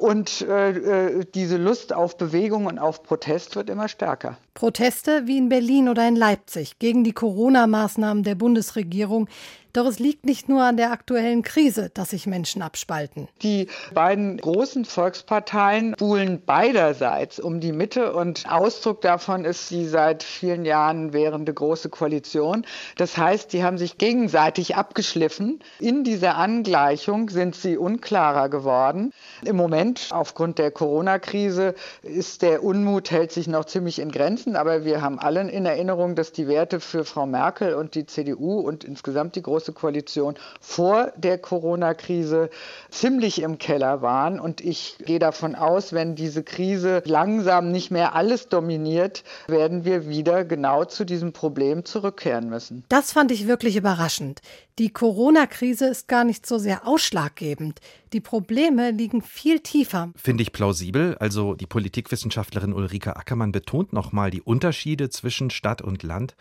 und 0.00 0.40
äh, 0.42 0.70
äh, 0.70 1.24
diese 1.34 1.56
Lust 1.56 1.92
auf 1.92 2.16
Bewegung 2.16 2.66
und 2.66 2.78
auf 2.78 3.02
Protest 3.02 3.56
wird 3.56 3.68
immer 3.68 3.88
stärker. 3.88 4.38
Proteste 4.54 5.26
wie 5.26 5.38
in 5.38 5.48
Berlin 5.48 5.88
oder 5.88 6.06
in 6.08 6.16
Leipzig 6.16 6.78
gegen 6.78 7.04
die 7.04 7.12
Corona-Maßnahmen 7.12 8.22
der 8.22 8.34
Bundesregierung, 8.34 9.28
doch 9.72 9.86
es 9.86 9.98
liegt 9.98 10.26
nicht 10.26 10.48
nur 10.48 10.62
an 10.62 10.76
der 10.76 10.92
aktuellen 10.92 11.42
Krise, 11.42 11.90
dass 11.94 12.10
sich 12.10 12.26
Menschen 12.26 12.62
abspalten. 12.62 13.28
Die 13.42 13.68
beiden 13.94 14.36
großen 14.36 14.84
Volksparteien 14.84 15.92
buhlen 15.92 16.42
beiderseits 16.44 17.38
um 17.38 17.60
die 17.60 17.72
Mitte 17.72 18.12
und 18.12 18.50
Ausdruck 18.50 19.00
davon 19.00 19.44
ist 19.44 19.70
die 19.70 19.86
seit 19.86 20.22
vielen 20.22 20.64
Jahren 20.64 21.12
währende 21.12 21.54
große 21.54 21.88
Koalition. 21.88 22.66
Das 22.96 23.16
heißt, 23.16 23.52
die 23.52 23.62
haben 23.62 23.78
sich 23.78 23.98
gegenseitig 23.98 24.76
abgeschliffen. 24.76 25.60
In 25.78 26.04
dieser 26.04 26.36
Angleichung 26.36 27.30
sind 27.30 27.54
sie 27.54 27.76
unklarer 27.76 28.48
geworden. 28.48 29.12
Im 29.44 29.56
Moment, 29.56 30.08
aufgrund 30.10 30.58
der 30.58 30.70
Corona-Krise, 30.70 31.74
ist 32.02 32.42
der 32.42 32.64
Unmut 32.64 33.10
hält 33.10 33.32
sich 33.32 33.46
noch 33.46 33.64
ziemlich 33.64 33.98
in 33.98 34.10
Grenzen, 34.10 34.56
aber 34.56 34.84
wir 34.84 35.02
haben 35.02 35.18
allen 35.18 35.48
in 35.48 35.66
Erinnerung, 35.66 36.14
dass 36.14 36.32
die 36.32 36.48
Werte 36.48 36.80
für 36.80 37.04
Frau 37.04 37.26
Merkel 37.26 37.74
und 37.74 37.94
die 37.94 38.06
CDU 38.06 38.60
und 38.60 38.84
insgesamt 38.84 39.36
die 39.36 39.42
große 39.42 39.59
Große 39.60 39.74
Koalition 39.74 40.36
vor 40.58 41.12
der 41.18 41.36
Corona-Krise 41.36 42.48
ziemlich 42.88 43.42
im 43.42 43.58
Keller 43.58 44.00
waren. 44.00 44.40
Und 44.40 44.62
ich 44.62 44.96
gehe 45.04 45.18
davon 45.18 45.54
aus, 45.54 45.92
wenn 45.92 46.14
diese 46.14 46.42
Krise 46.42 47.02
langsam 47.04 47.70
nicht 47.70 47.90
mehr 47.90 48.14
alles 48.14 48.48
dominiert, 48.48 49.22
werden 49.48 49.84
wir 49.84 50.08
wieder 50.08 50.46
genau 50.46 50.86
zu 50.86 51.04
diesem 51.04 51.34
Problem 51.34 51.84
zurückkehren 51.84 52.48
müssen. 52.48 52.84
Das 52.88 53.12
fand 53.12 53.32
ich 53.32 53.46
wirklich 53.46 53.76
überraschend. 53.76 54.40
Die 54.78 54.88
Corona-Krise 54.88 55.88
ist 55.88 56.08
gar 56.08 56.24
nicht 56.24 56.46
so 56.46 56.56
sehr 56.56 56.86
ausschlaggebend. 56.86 57.80
Die 58.14 58.20
Probleme 58.20 58.92
liegen 58.92 59.20
viel 59.20 59.60
tiefer. 59.60 60.10
Finde 60.16 60.42
ich 60.42 60.52
plausibel. 60.52 61.18
Also 61.18 61.54
die 61.54 61.66
Politikwissenschaftlerin 61.66 62.72
Ulrike 62.72 63.16
Ackermann 63.16 63.52
betont 63.52 63.92
nochmal 63.92 64.30
die 64.30 64.40
Unterschiede 64.40 65.10
zwischen 65.10 65.50
Stadt 65.50 65.82
und 65.82 66.02
Land. 66.02 66.34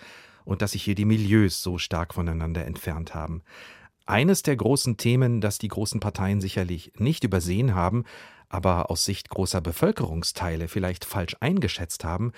Und 0.49 0.63
dass 0.63 0.71
sich 0.71 0.83
hier 0.83 0.95
die 0.95 1.05
Milieus 1.05 1.61
so 1.61 1.77
stark 1.77 2.15
voneinander 2.15 2.65
entfernt 2.65 3.13
haben. 3.13 3.43
Eines 4.07 4.41
der 4.41 4.55
großen 4.55 4.97
Themen, 4.97 5.41
das 5.41 5.59
die 5.59 5.67
großen 5.67 5.99
Parteien 5.99 6.41
sicherlich 6.41 6.91
nicht 6.97 7.23
übersehen 7.23 7.75
haben, 7.75 8.03
aber 8.49 8.89
aus 8.89 9.05
Sicht 9.05 9.29
großer 9.29 9.61
Bevölkerungsteile 9.61 10.67
vielleicht 10.67 11.05
falsch 11.05 11.37
eingeschätzt 11.39 12.03
haben, 12.03 12.31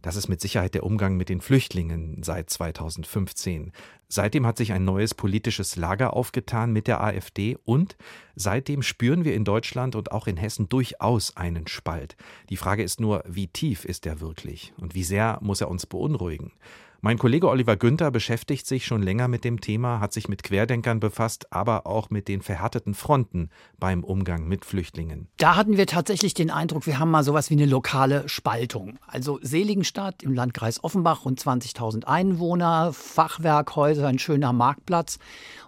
das 0.00 0.16
ist 0.16 0.28
mit 0.28 0.40
Sicherheit 0.40 0.72
der 0.72 0.84
Umgang 0.84 1.18
mit 1.18 1.28
den 1.28 1.42
Flüchtlingen 1.42 2.22
seit 2.22 2.48
2015. 2.48 3.72
Seitdem 4.06 4.46
hat 4.46 4.56
sich 4.56 4.72
ein 4.72 4.84
neues 4.86 5.12
politisches 5.12 5.76
Lager 5.76 6.14
aufgetan 6.14 6.72
mit 6.72 6.86
der 6.86 7.02
AfD 7.02 7.58
und 7.64 7.98
seitdem 8.34 8.82
spüren 8.82 9.24
wir 9.24 9.34
in 9.34 9.44
Deutschland 9.44 9.94
und 9.94 10.12
auch 10.12 10.26
in 10.26 10.38
Hessen 10.38 10.70
durchaus 10.70 11.36
einen 11.36 11.66
Spalt. 11.66 12.16
Die 12.48 12.56
Frage 12.56 12.82
ist 12.82 13.00
nur, 13.00 13.22
wie 13.26 13.48
tief 13.48 13.84
ist 13.84 14.06
er 14.06 14.20
wirklich 14.20 14.72
und 14.78 14.94
wie 14.94 15.04
sehr 15.04 15.38
muss 15.42 15.60
er 15.60 15.68
uns 15.68 15.84
beunruhigen? 15.84 16.52
Mein 17.00 17.16
Kollege 17.16 17.48
Oliver 17.48 17.76
Günther 17.76 18.10
beschäftigt 18.10 18.66
sich 18.66 18.84
schon 18.84 19.04
länger 19.04 19.28
mit 19.28 19.44
dem 19.44 19.60
Thema, 19.60 20.00
hat 20.00 20.12
sich 20.12 20.28
mit 20.28 20.42
Querdenkern 20.42 20.98
befasst, 20.98 21.52
aber 21.52 21.86
auch 21.86 22.10
mit 22.10 22.26
den 22.26 22.42
verhärteten 22.42 22.92
Fronten 22.92 23.50
beim 23.78 24.02
Umgang 24.02 24.48
mit 24.48 24.64
Flüchtlingen. 24.64 25.28
Da 25.36 25.54
hatten 25.54 25.76
wir 25.76 25.86
tatsächlich 25.86 26.34
den 26.34 26.50
Eindruck, 26.50 26.86
wir 26.86 26.98
haben 26.98 27.12
mal 27.12 27.22
sowas 27.22 27.50
wie 27.50 27.54
eine 27.54 27.66
lokale 27.66 28.28
Spaltung. 28.28 28.98
Also 29.06 29.38
Seligenstadt 29.42 30.24
im 30.24 30.34
Landkreis 30.34 30.82
Offenbach, 30.82 31.24
rund 31.24 31.40
20.000 31.40 32.02
Einwohner, 32.02 32.92
Fachwerkhäuser, 32.92 34.08
ein 34.08 34.18
schöner 34.18 34.52
Marktplatz. 34.52 35.20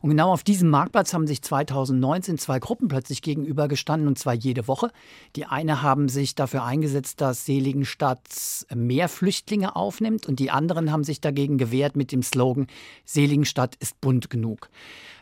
Und 0.03 0.11
genau 0.11 0.33
auf 0.33 0.43
diesem 0.43 0.69
Marktplatz 0.69 1.15
haben 1.15 1.29
sich 1.29 1.43
2019 1.43 2.39
zwei 2.39 2.59
Gruppen 2.59 2.89
plötzlich 2.89 3.23
gegenübergestanden, 3.23 4.09
und 4.09 4.19
zwar 4.19 4.35
jede 4.35 4.67
Woche. 4.67 4.91
Die 5.37 5.47
eine 5.47 5.81
haben 5.81 6.09
sich 6.09 6.35
dafür 6.35 6.65
eingesetzt, 6.65 7.21
dass 7.21 7.45
Seligenstadt 7.45 8.19
mehr 8.75 9.09
Flüchtlinge 9.09 9.77
aufnimmt, 9.77 10.27
und 10.27 10.41
die 10.41 10.51
anderen 10.51 10.91
haben 10.91 11.05
sich 11.05 11.20
sich 11.21 11.23
dagegen 11.23 11.59
gewehrt 11.59 11.97
mit 11.97 12.13
dem 12.13 12.23
Slogan 12.23 12.67
Seligenstadt 13.05 13.77
ist 13.77 14.01
bunt 14.01 14.31
genug. 14.31 14.71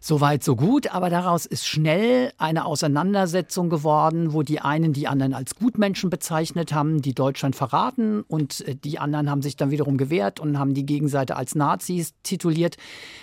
Soweit, 0.01 0.45
so 0.45 0.55
gut, 0.55 0.95
aber 0.95 1.11
daraus 1.11 1.45
ist 1.45 1.67
schnell 1.67 2.33
eine 2.39 2.67
Auseinandersetzung 2.67 3.69
geworden, 3.69 4.33
wo 4.33 4.45
die 4.45 4.61
einen 4.61 4.93
die 4.93 5.09
anderen 5.09 5.35
als 5.35 5.57
Gutmenschen 5.57 6.09
bezeichnet 6.09 6.73
haben, 6.73 7.03
die 7.03 7.15
Deutschland 7.15 7.57
verraten 7.57 8.23
und 8.23 8.61
äh, 8.61 8.77
die 8.77 9.01
anderen 9.01 9.29
haben 9.29 9.43
sich 9.43 9.57
dann 9.57 9.73
wiederum 9.73 9.97
gewehrt 9.97 10.39
und 10.39 10.57
haben 10.57 10.73
die 10.73 10.87
Gegenseite 10.87 11.35
als 11.35 11.57
Nazis 11.57 12.15
tituliert. 12.23 12.77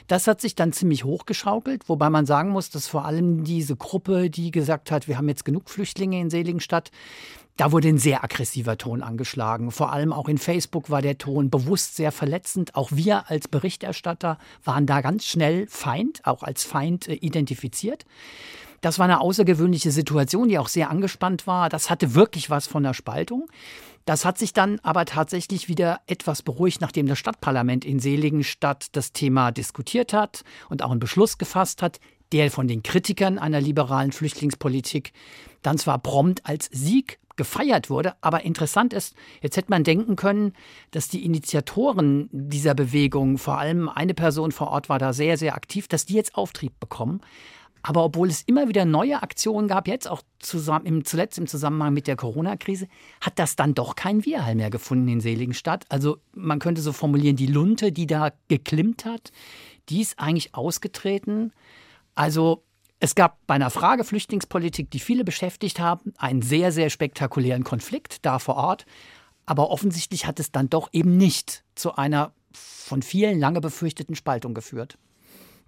Das 0.08 0.27
hat 0.27 0.41
sich 0.41 0.55
dann 0.55 0.74
ziemlich 0.74 1.05
hochgeschaukelt, 1.05 1.88
wobei 1.88 2.10
man 2.10 2.25
sagen 2.25 2.50
muss, 2.50 2.70
dass 2.70 2.88
vor 2.88 3.05
allem 3.05 3.46
diese 3.46 3.77
Gruppe, 3.77 4.29
die 4.29 4.51
gesagt 4.51 4.91
hat, 4.91 5.08
wir 5.08 5.17
haben 5.17 5.29
jetzt 5.29 5.46
genug 5.46 5.70
Flüchtlinge 5.70 6.20
in 6.20 6.29
Seligenstadt, 6.29 6.91
da 7.58 7.72
wurde 7.72 7.88
ein 7.88 7.98
sehr 7.98 8.24
aggressiver 8.24 8.78
Ton 8.78 9.02
angeschlagen. 9.02 9.72
Vor 9.72 9.94
allem 9.94 10.12
auch 10.12 10.28
in 10.28 10.38
Facebook 10.38 10.90
war 10.90 11.02
der 11.02 11.18
Ton 11.18 11.50
bewusst 11.50 11.96
sehr 11.96 12.12
verletzend. 12.12 12.76
Auch 12.76 12.92
wir 12.92 13.30
als 13.30 13.48
Berichterstatter 13.48 14.38
waren 14.64 14.86
da 14.86 15.02
ganz 15.02 15.26
schnell 15.26 15.66
Feind, 15.68 16.26
auch 16.26 16.44
als 16.44 16.66
Feind 16.66 17.08
äh, 17.08 17.14
identifiziert. 17.14 18.06
Das 18.82 19.00
war 19.00 19.06
eine 19.06 19.22
außergewöhnliche 19.22 19.92
Situation, 19.92 20.50
die 20.50 20.60
auch 20.60 20.68
sehr 20.68 20.90
angespannt 20.90 21.48
war. 21.48 21.70
Das 21.70 21.90
hatte 21.90 22.14
wirklich 22.14 22.50
was 22.50 22.68
von 22.68 22.84
der 22.84 22.94
Spaltung. 22.94 23.48
Das 24.04 24.26
hat 24.26 24.38
sich 24.38 24.54
dann 24.54 24.80
aber 24.84 25.06
tatsächlich 25.06 25.68
wieder 25.68 26.02
etwas 26.06 26.44
beruhigt, 26.44 26.82
nachdem 26.82 27.08
das 27.08 27.18
Stadtparlament 27.18 27.86
in 27.86 28.00
Seligenstadt 28.00 28.96
das 28.96 29.14
Thema 29.14 29.52
diskutiert 29.52 30.14
hat 30.14 30.44
und 30.70 30.84
auch 30.84 30.92
einen 30.92 31.00
Beschluss 31.00 31.40
gefasst 31.40 31.82
hat, 31.82 32.00
der 32.32 32.52
von 32.52 32.68
den 32.68 32.84
Kritikern 32.84 33.40
einer 33.40 33.62
liberalen 33.62 34.12
Flüchtlingspolitik 34.12 35.14
dann 35.62 35.78
zwar 35.78 35.98
prompt 35.98 36.46
als 36.46 36.70
Sieg 36.72 37.18
gefeiert 37.36 37.89
wurde. 37.89 38.13
Aber 38.22 38.44
interessant 38.44 38.94
ist, 38.94 39.15
jetzt 39.42 39.58
hätte 39.58 39.70
man 39.70 39.84
denken 39.84 40.15
können, 40.15 40.54
dass 40.92 41.08
die 41.08 41.25
Initiatoren 41.25 42.30
dieser 42.32 42.74
Bewegung, 42.74 43.38
vor 43.38 43.58
allem 43.58 43.89
eine 43.89 44.13
Person 44.13 44.51
vor 44.51 44.70
Ort 44.70 44.89
war 44.89 45.00
da 45.00 45.13
sehr, 45.13 45.38
sehr 45.38 45.56
aktiv, 45.56 45.88
dass 45.88 46.06
die 46.06 46.13
jetzt 46.13 46.36
Auftrieb 46.36 46.80
bekommen. 46.80 47.22
Aber 47.88 48.04
obwohl 48.04 48.30
es 48.30 48.42
immer 48.42 48.68
wieder 48.68 48.84
neue 48.84 49.22
Aktionen 49.22 49.68
gab, 49.68 49.88
jetzt 49.88 50.08
auch 50.08 50.24
zusammen, 50.39 50.88
im, 50.88 51.06
zuletzt 51.06 51.38
im 51.38 51.46
Zusammenhang 51.46 51.94
mit 51.94 52.08
der 52.08 52.15
Corona-Krise, 52.15 52.88
hat 53.22 53.38
das 53.38 53.56
dann 53.56 53.75
doch 53.75 53.96
keinen 53.96 54.25
Widerhall 54.25 54.56
mehr 54.56 54.72
gefunden 54.72 55.08
in 55.08 55.22
Seligenstadt. 55.22 55.86
Also 55.89 56.18
man 56.34 56.58
könnte 56.58 56.82
so 56.82 56.94
formulieren, 56.94 57.36
die 57.36 57.46
Lunte, 57.46 57.92
die 57.92 58.08
da 58.08 58.32
geklimmt 58.48 59.06
hat, 59.06 59.32
die 59.89 60.01
ist 60.01 60.18
eigentlich 60.18 60.56
ausgetreten. 60.56 61.54
Also 62.15 62.63
es 63.06 63.14
gab 63.14 63.38
bei 63.46 63.54
einer 63.54 63.70
Frage 63.70 64.04
Flüchtlingspolitik, 64.04 64.90
die 64.90 65.00
viele 65.00 65.24
beschäftigt 65.24 65.80
haben, 65.80 66.12
einen 66.18 66.42
sehr, 66.42 66.72
sehr 66.72 66.90
spektakulären 66.90 67.64
Konflikt 67.64 68.26
da 68.26 68.40
vor 68.40 68.56
Ort. 68.56 68.88
Aber 69.46 69.70
offensichtlich 69.70 70.26
hat 70.26 70.40
es 70.40 70.52
dann 70.52 70.72
doch 70.72 70.90
eben 70.92 71.16
nicht 71.16 71.64
zu 71.76 71.96
einer 71.98 72.34
von 72.52 73.04
vielen 73.04 73.40
lange 73.40 73.62
befürchteten 73.62 74.16
Spaltung 74.16 74.56
geführt. 74.56 74.98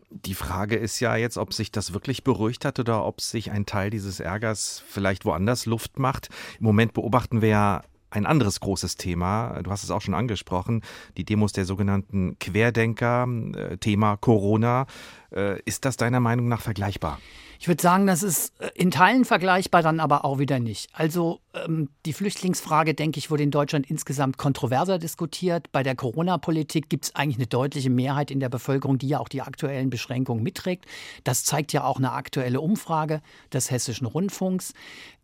Die 0.09 0.33
Frage 0.33 0.77
ist 0.77 0.99
ja 0.99 1.15
jetzt, 1.15 1.37
ob 1.37 1.53
sich 1.53 1.71
das 1.71 1.93
wirklich 1.93 2.23
beruhigt 2.23 2.65
hat 2.65 2.79
oder 2.79 3.05
ob 3.05 3.21
sich 3.21 3.51
ein 3.51 3.67
Teil 3.67 3.91
dieses 3.91 4.19
Ärgers 4.19 4.81
vielleicht 4.87 5.23
woanders 5.23 5.67
Luft 5.67 5.99
macht. 5.99 6.29
Im 6.57 6.65
Moment 6.65 6.93
beobachten 6.93 7.43
wir 7.43 7.49
ja 7.49 7.83
ein 8.17 8.25
anderes 8.25 8.59
großes 8.59 8.97
Thema, 8.97 9.61
du 9.63 9.71
hast 9.71 9.83
es 9.83 9.91
auch 9.91 10.01
schon 10.01 10.13
angesprochen, 10.13 10.81
die 11.15 11.23
Demos 11.23 11.53
der 11.53 11.65
sogenannten 11.65 12.37
Querdenker, 12.39 13.27
äh, 13.55 13.77
Thema 13.77 14.17
Corona. 14.17 14.87
Äh, 15.31 15.61
ist 15.63 15.85
das 15.85 15.97
deiner 15.97 16.19
Meinung 16.19 16.47
nach 16.47 16.61
vergleichbar? 16.61 17.19
Ich 17.59 17.67
würde 17.67 17.81
sagen, 17.81 18.07
das 18.07 18.23
ist 18.23 18.59
äh, 18.61 18.69
in 18.75 18.91
Teilen 18.91 19.25
vergleichbar, 19.25 19.81
dann 19.81 19.99
aber 19.99 20.25
auch 20.25 20.39
wieder 20.39 20.59
nicht. 20.59 20.89
Also 20.93 21.39
ähm, 21.53 21.89
die 22.05 22.13
Flüchtlingsfrage, 22.13 22.93
denke 22.93 23.19
ich, 23.19 23.31
wurde 23.31 23.43
in 23.43 23.51
Deutschland 23.51 23.89
insgesamt 23.89 24.37
kontroverser 24.37 24.99
diskutiert. 24.99 25.71
Bei 25.71 25.83
der 25.83 25.95
Corona-Politik 25.95 26.89
gibt 26.89 27.05
es 27.05 27.15
eigentlich 27.15 27.37
eine 27.37 27.47
deutliche 27.47 27.89
Mehrheit 27.89 28.31
in 28.31 28.39
der 28.39 28.49
Bevölkerung, 28.49 28.97
die 28.97 29.07
ja 29.07 29.19
auch 29.19 29.29
die 29.29 29.41
aktuellen 29.41 29.89
Beschränkungen 29.89 30.43
mitträgt. 30.43 30.85
Das 31.23 31.43
zeigt 31.43 31.73
ja 31.73 31.83
auch 31.83 31.97
eine 31.97 32.11
aktuelle 32.11 32.61
Umfrage 32.61 33.21
des 33.51 33.71
Hessischen 33.71 34.07
Rundfunks. 34.07 34.73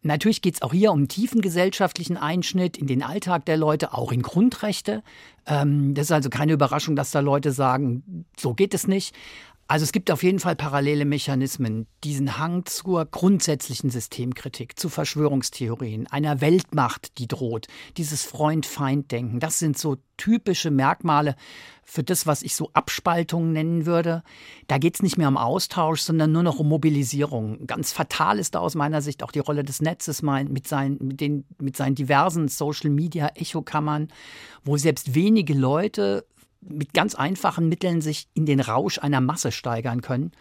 Natürlich 0.01 0.41
geht 0.41 0.55
es 0.55 0.61
auch 0.61 0.73
hier 0.73 0.91
um 0.91 0.99
einen 0.99 1.07
tiefen 1.07 1.41
gesellschaftlichen 1.41 2.17
Einschnitt 2.17 2.77
in 2.77 2.87
den 2.87 3.03
Alltag 3.03 3.45
der 3.45 3.55
Leute, 3.55 3.93
auch 3.93 4.11
in 4.11 4.21
Grundrechte. 4.21 5.01
Ähm, 5.45 5.93
das 5.93 6.07
ist 6.07 6.11
also 6.11 6.29
keine 6.29 6.53
Überraschung, 6.53 6.95
dass 6.95 7.11
da 7.11 7.21
Leute 7.21 7.51
sagen, 7.51 8.25
so 8.37 8.53
geht 8.53 8.73
es 8.73 8.85
nicht. 8.87 9.15
Also 9.73 9.85
es 9.85 9.91
gibt 9.91 10.11
auf 10.11 10.21
jeden 10.21 10.37
Fall 10.37 10.55
parallele 10.55 11.03
Mechanismen, 11.03 11.87
diesen 12.03 12.37
Hang 12.37 12.63
zur 12.67 13.05
grundsätzlichen 13.05 13.89
Systemkritik, 13.89 14.77
zu 14.77 14.87
Verschwörungstheorien, 14.87 16.05
einer 16.11 16.41
Weltmacht, 16.41 17.17
die 17.17 17.27
droht, 17.27 17.65
dieses 17.97 18.21
Freund-Feind-Denken. 18.21 19.39
Das 19.39 19.57
sind 19.57 19.75
so 19.75 19.97
typische 20.15 20.69
Merkmale 20.69 21.35
für 21.83 22.03
das, 22.03 22.27
was 22.27 22.43
ich 22.43 22.55
so 22.55 22.69
Abspaltung 22.73 23.51
nennen 23.51 23.87
würde. 23.87 24.21
Da 24.67 24.77
geht 24.77 24.93
es 24.93 25.01
nicht 25.01 25.17
mehr 25.17 25.27
um 25.27 25.37
Austausch, 25.37 26.01
sondern 26.01 26.31
nur 26.31 26.43
noch 26.43 26.59
um 26.59 26.69
Mobilisierung. 26.69 27.65
Ganz 27.65 27.91
fatal 27.91 28.37
ist 28.37 28.53
da 28.53 28.59
aus 28.59 28.75
meiner 28.75 29.01
Sicht 29.01 29.23
auch 29.23 29.31
die 29.31 29.39
Rolle 29.39 29.63
des 29.63 29.81
Netzes 29.81 30.21
mit 30.21 30.67
seinen, 30.67 30.99
mit 31.03 31.19
den, 31.19 31.45
mit 31.59 31.75
seinen 31.75 31.95
diversen 31.95 32.47
Social-Media-Echokammern, 32.47 34.09
wo 34.63 34.77
selbst 34.77 35.15
wenige 35.15 35.55
Leute 35.55 36.27
mit 36.67 36.93
ganz 36.93 37.15
einfachen 37.15 37.69
Mitteln 37.69 38.01
sich 38.01 38.27
in 38.33 38.45
den 38.45 38.59
Rausch 38.59 38.99
einer 38.99 39.21
Masse 39.21 39.51
steigern 39.51 40.01
können. 40.01 40.31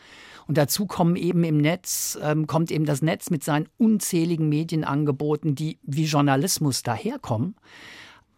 Und 0.46 0.58
dazu 0.58 0.86
kommen 0.86 1.16
eben 1.16 1.44
im 1.44 1.58
Netz, 1.58 2.18
ähm, 2.20 2.46
kommt 2.46 2.70
eben 2.70 2.84
das 2.84 3.02
Netz 3.02 3.30
mit 3.30 3.44
seinen 3.44 3.68
unzähligen 3.78 4.48
Medienangeboten, 4.48 5.54
die 5.54 5.78
wie 5.82 6.04
Journalismus 6.04 6.82
daherkommen. 6.82 7.54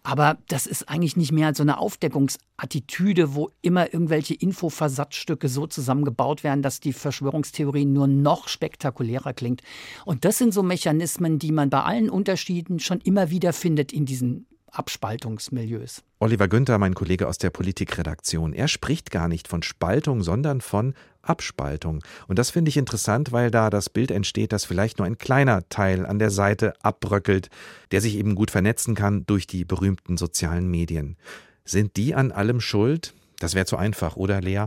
Aber 0.07 0.37
das 0.49 0.67
ist 0.67 0.91
eigentlich 0.91 1.17
nicht 1.17 1.33
mehr 1.33 1.55
so 1.55 1.62
eine 1.62 1.79
Aufdeckungsattitüde, 1.79 3.35
wo 3.35 3.49
immer 3.62 3.95
irgendwelche 3.95 4.35
Infoversatzstücke 4.35 5.49
so 5.49 5.67
zusammengebaut 5.67 6.45
werden, 6.45 6.61
dass 6.61 6.79
die 6.79 6.93
Verschwörungstheorie 6.93 7.87
nur 7.87 8.07
noch 8.07 8.49
spektakulärer 8.49 9.33
klingt. 9.33 9.62
Und 10.05 10.26
das 10.26 10.37
sind 10.37 10.53
so 10.53 10.62
Mechanismen, 10.62 11.38
die 11.38 11.53
man 11.53 11.71
bei 11.71 11.83
allen 11.83 12.11
Unterschieden 12.11 12.81
schon 12.81 13.00
immer 13.00 13.31
wieder 13.31 13.55
findet 13.55 13.95
in 13.95 14.05
diesen 14.05 14.47
Abspaltungsmilieus. 14.75 16.02
Oliver 16.19 16.49
Günther, 16.49 16.78
mein 16.78 16.95
Kollege 16.95 17.28
aus 17.28 17.38
der 17.38 17.50
Politikredaktion, 17.50 18.52
er 18.52 18.69
spricht 18.69 19.11
gar 19.11 19.28
nicht 19.28 19.49
von 19.49 19.62
Spaltung, 19.62 20.23
sondern 20.23 20.61
von 20.61 20.95
Abspaltung. 21.23 22.02
Und 22.28 22.38
das 22.38 22.50
finde 22.50 22.69
ich 22.69 22.76
interessant, 22.76 23.33
weil 23.33 23.50
da 23.50 23.71
das 23.71 23.88
Bild 23.88 24.11
entsteht, 24.11 24.52
dass 24.52 24.64
vielleicht 24.64 24.99
nur 24.99 25.07
ein 25.07 25.19
kleiner 25.19 25.69
Teil 25.69 26.07
an 26.07 26.19
der 26.19 26.31
Seite 26.31 26.75
abbröckelt, 26.83 27.49
der 27.93 28.00
sich 28.00 28.16
eben 28.16 28.35
gut 28.35 28.50
vernetzen 28.50 28.95
kann 28.95 29.25
durch 29.26 29.47
die 29.47 29.64
berühmten 29.64 30.16
sozialen 30.16 30.71
Medien. 30.71 31.16
Sind 31.64 31.97
die 31.97 32.14
an 32.14 32.33
allem 32.33 32.61
schuld? 32.61 33.14
Das 33.38 33.54
wäre 33.54 33.66
zu 33.66 33.76
einfach, 33.76 34.16
oder 34.16 34.40
Lea? 34.40 34.66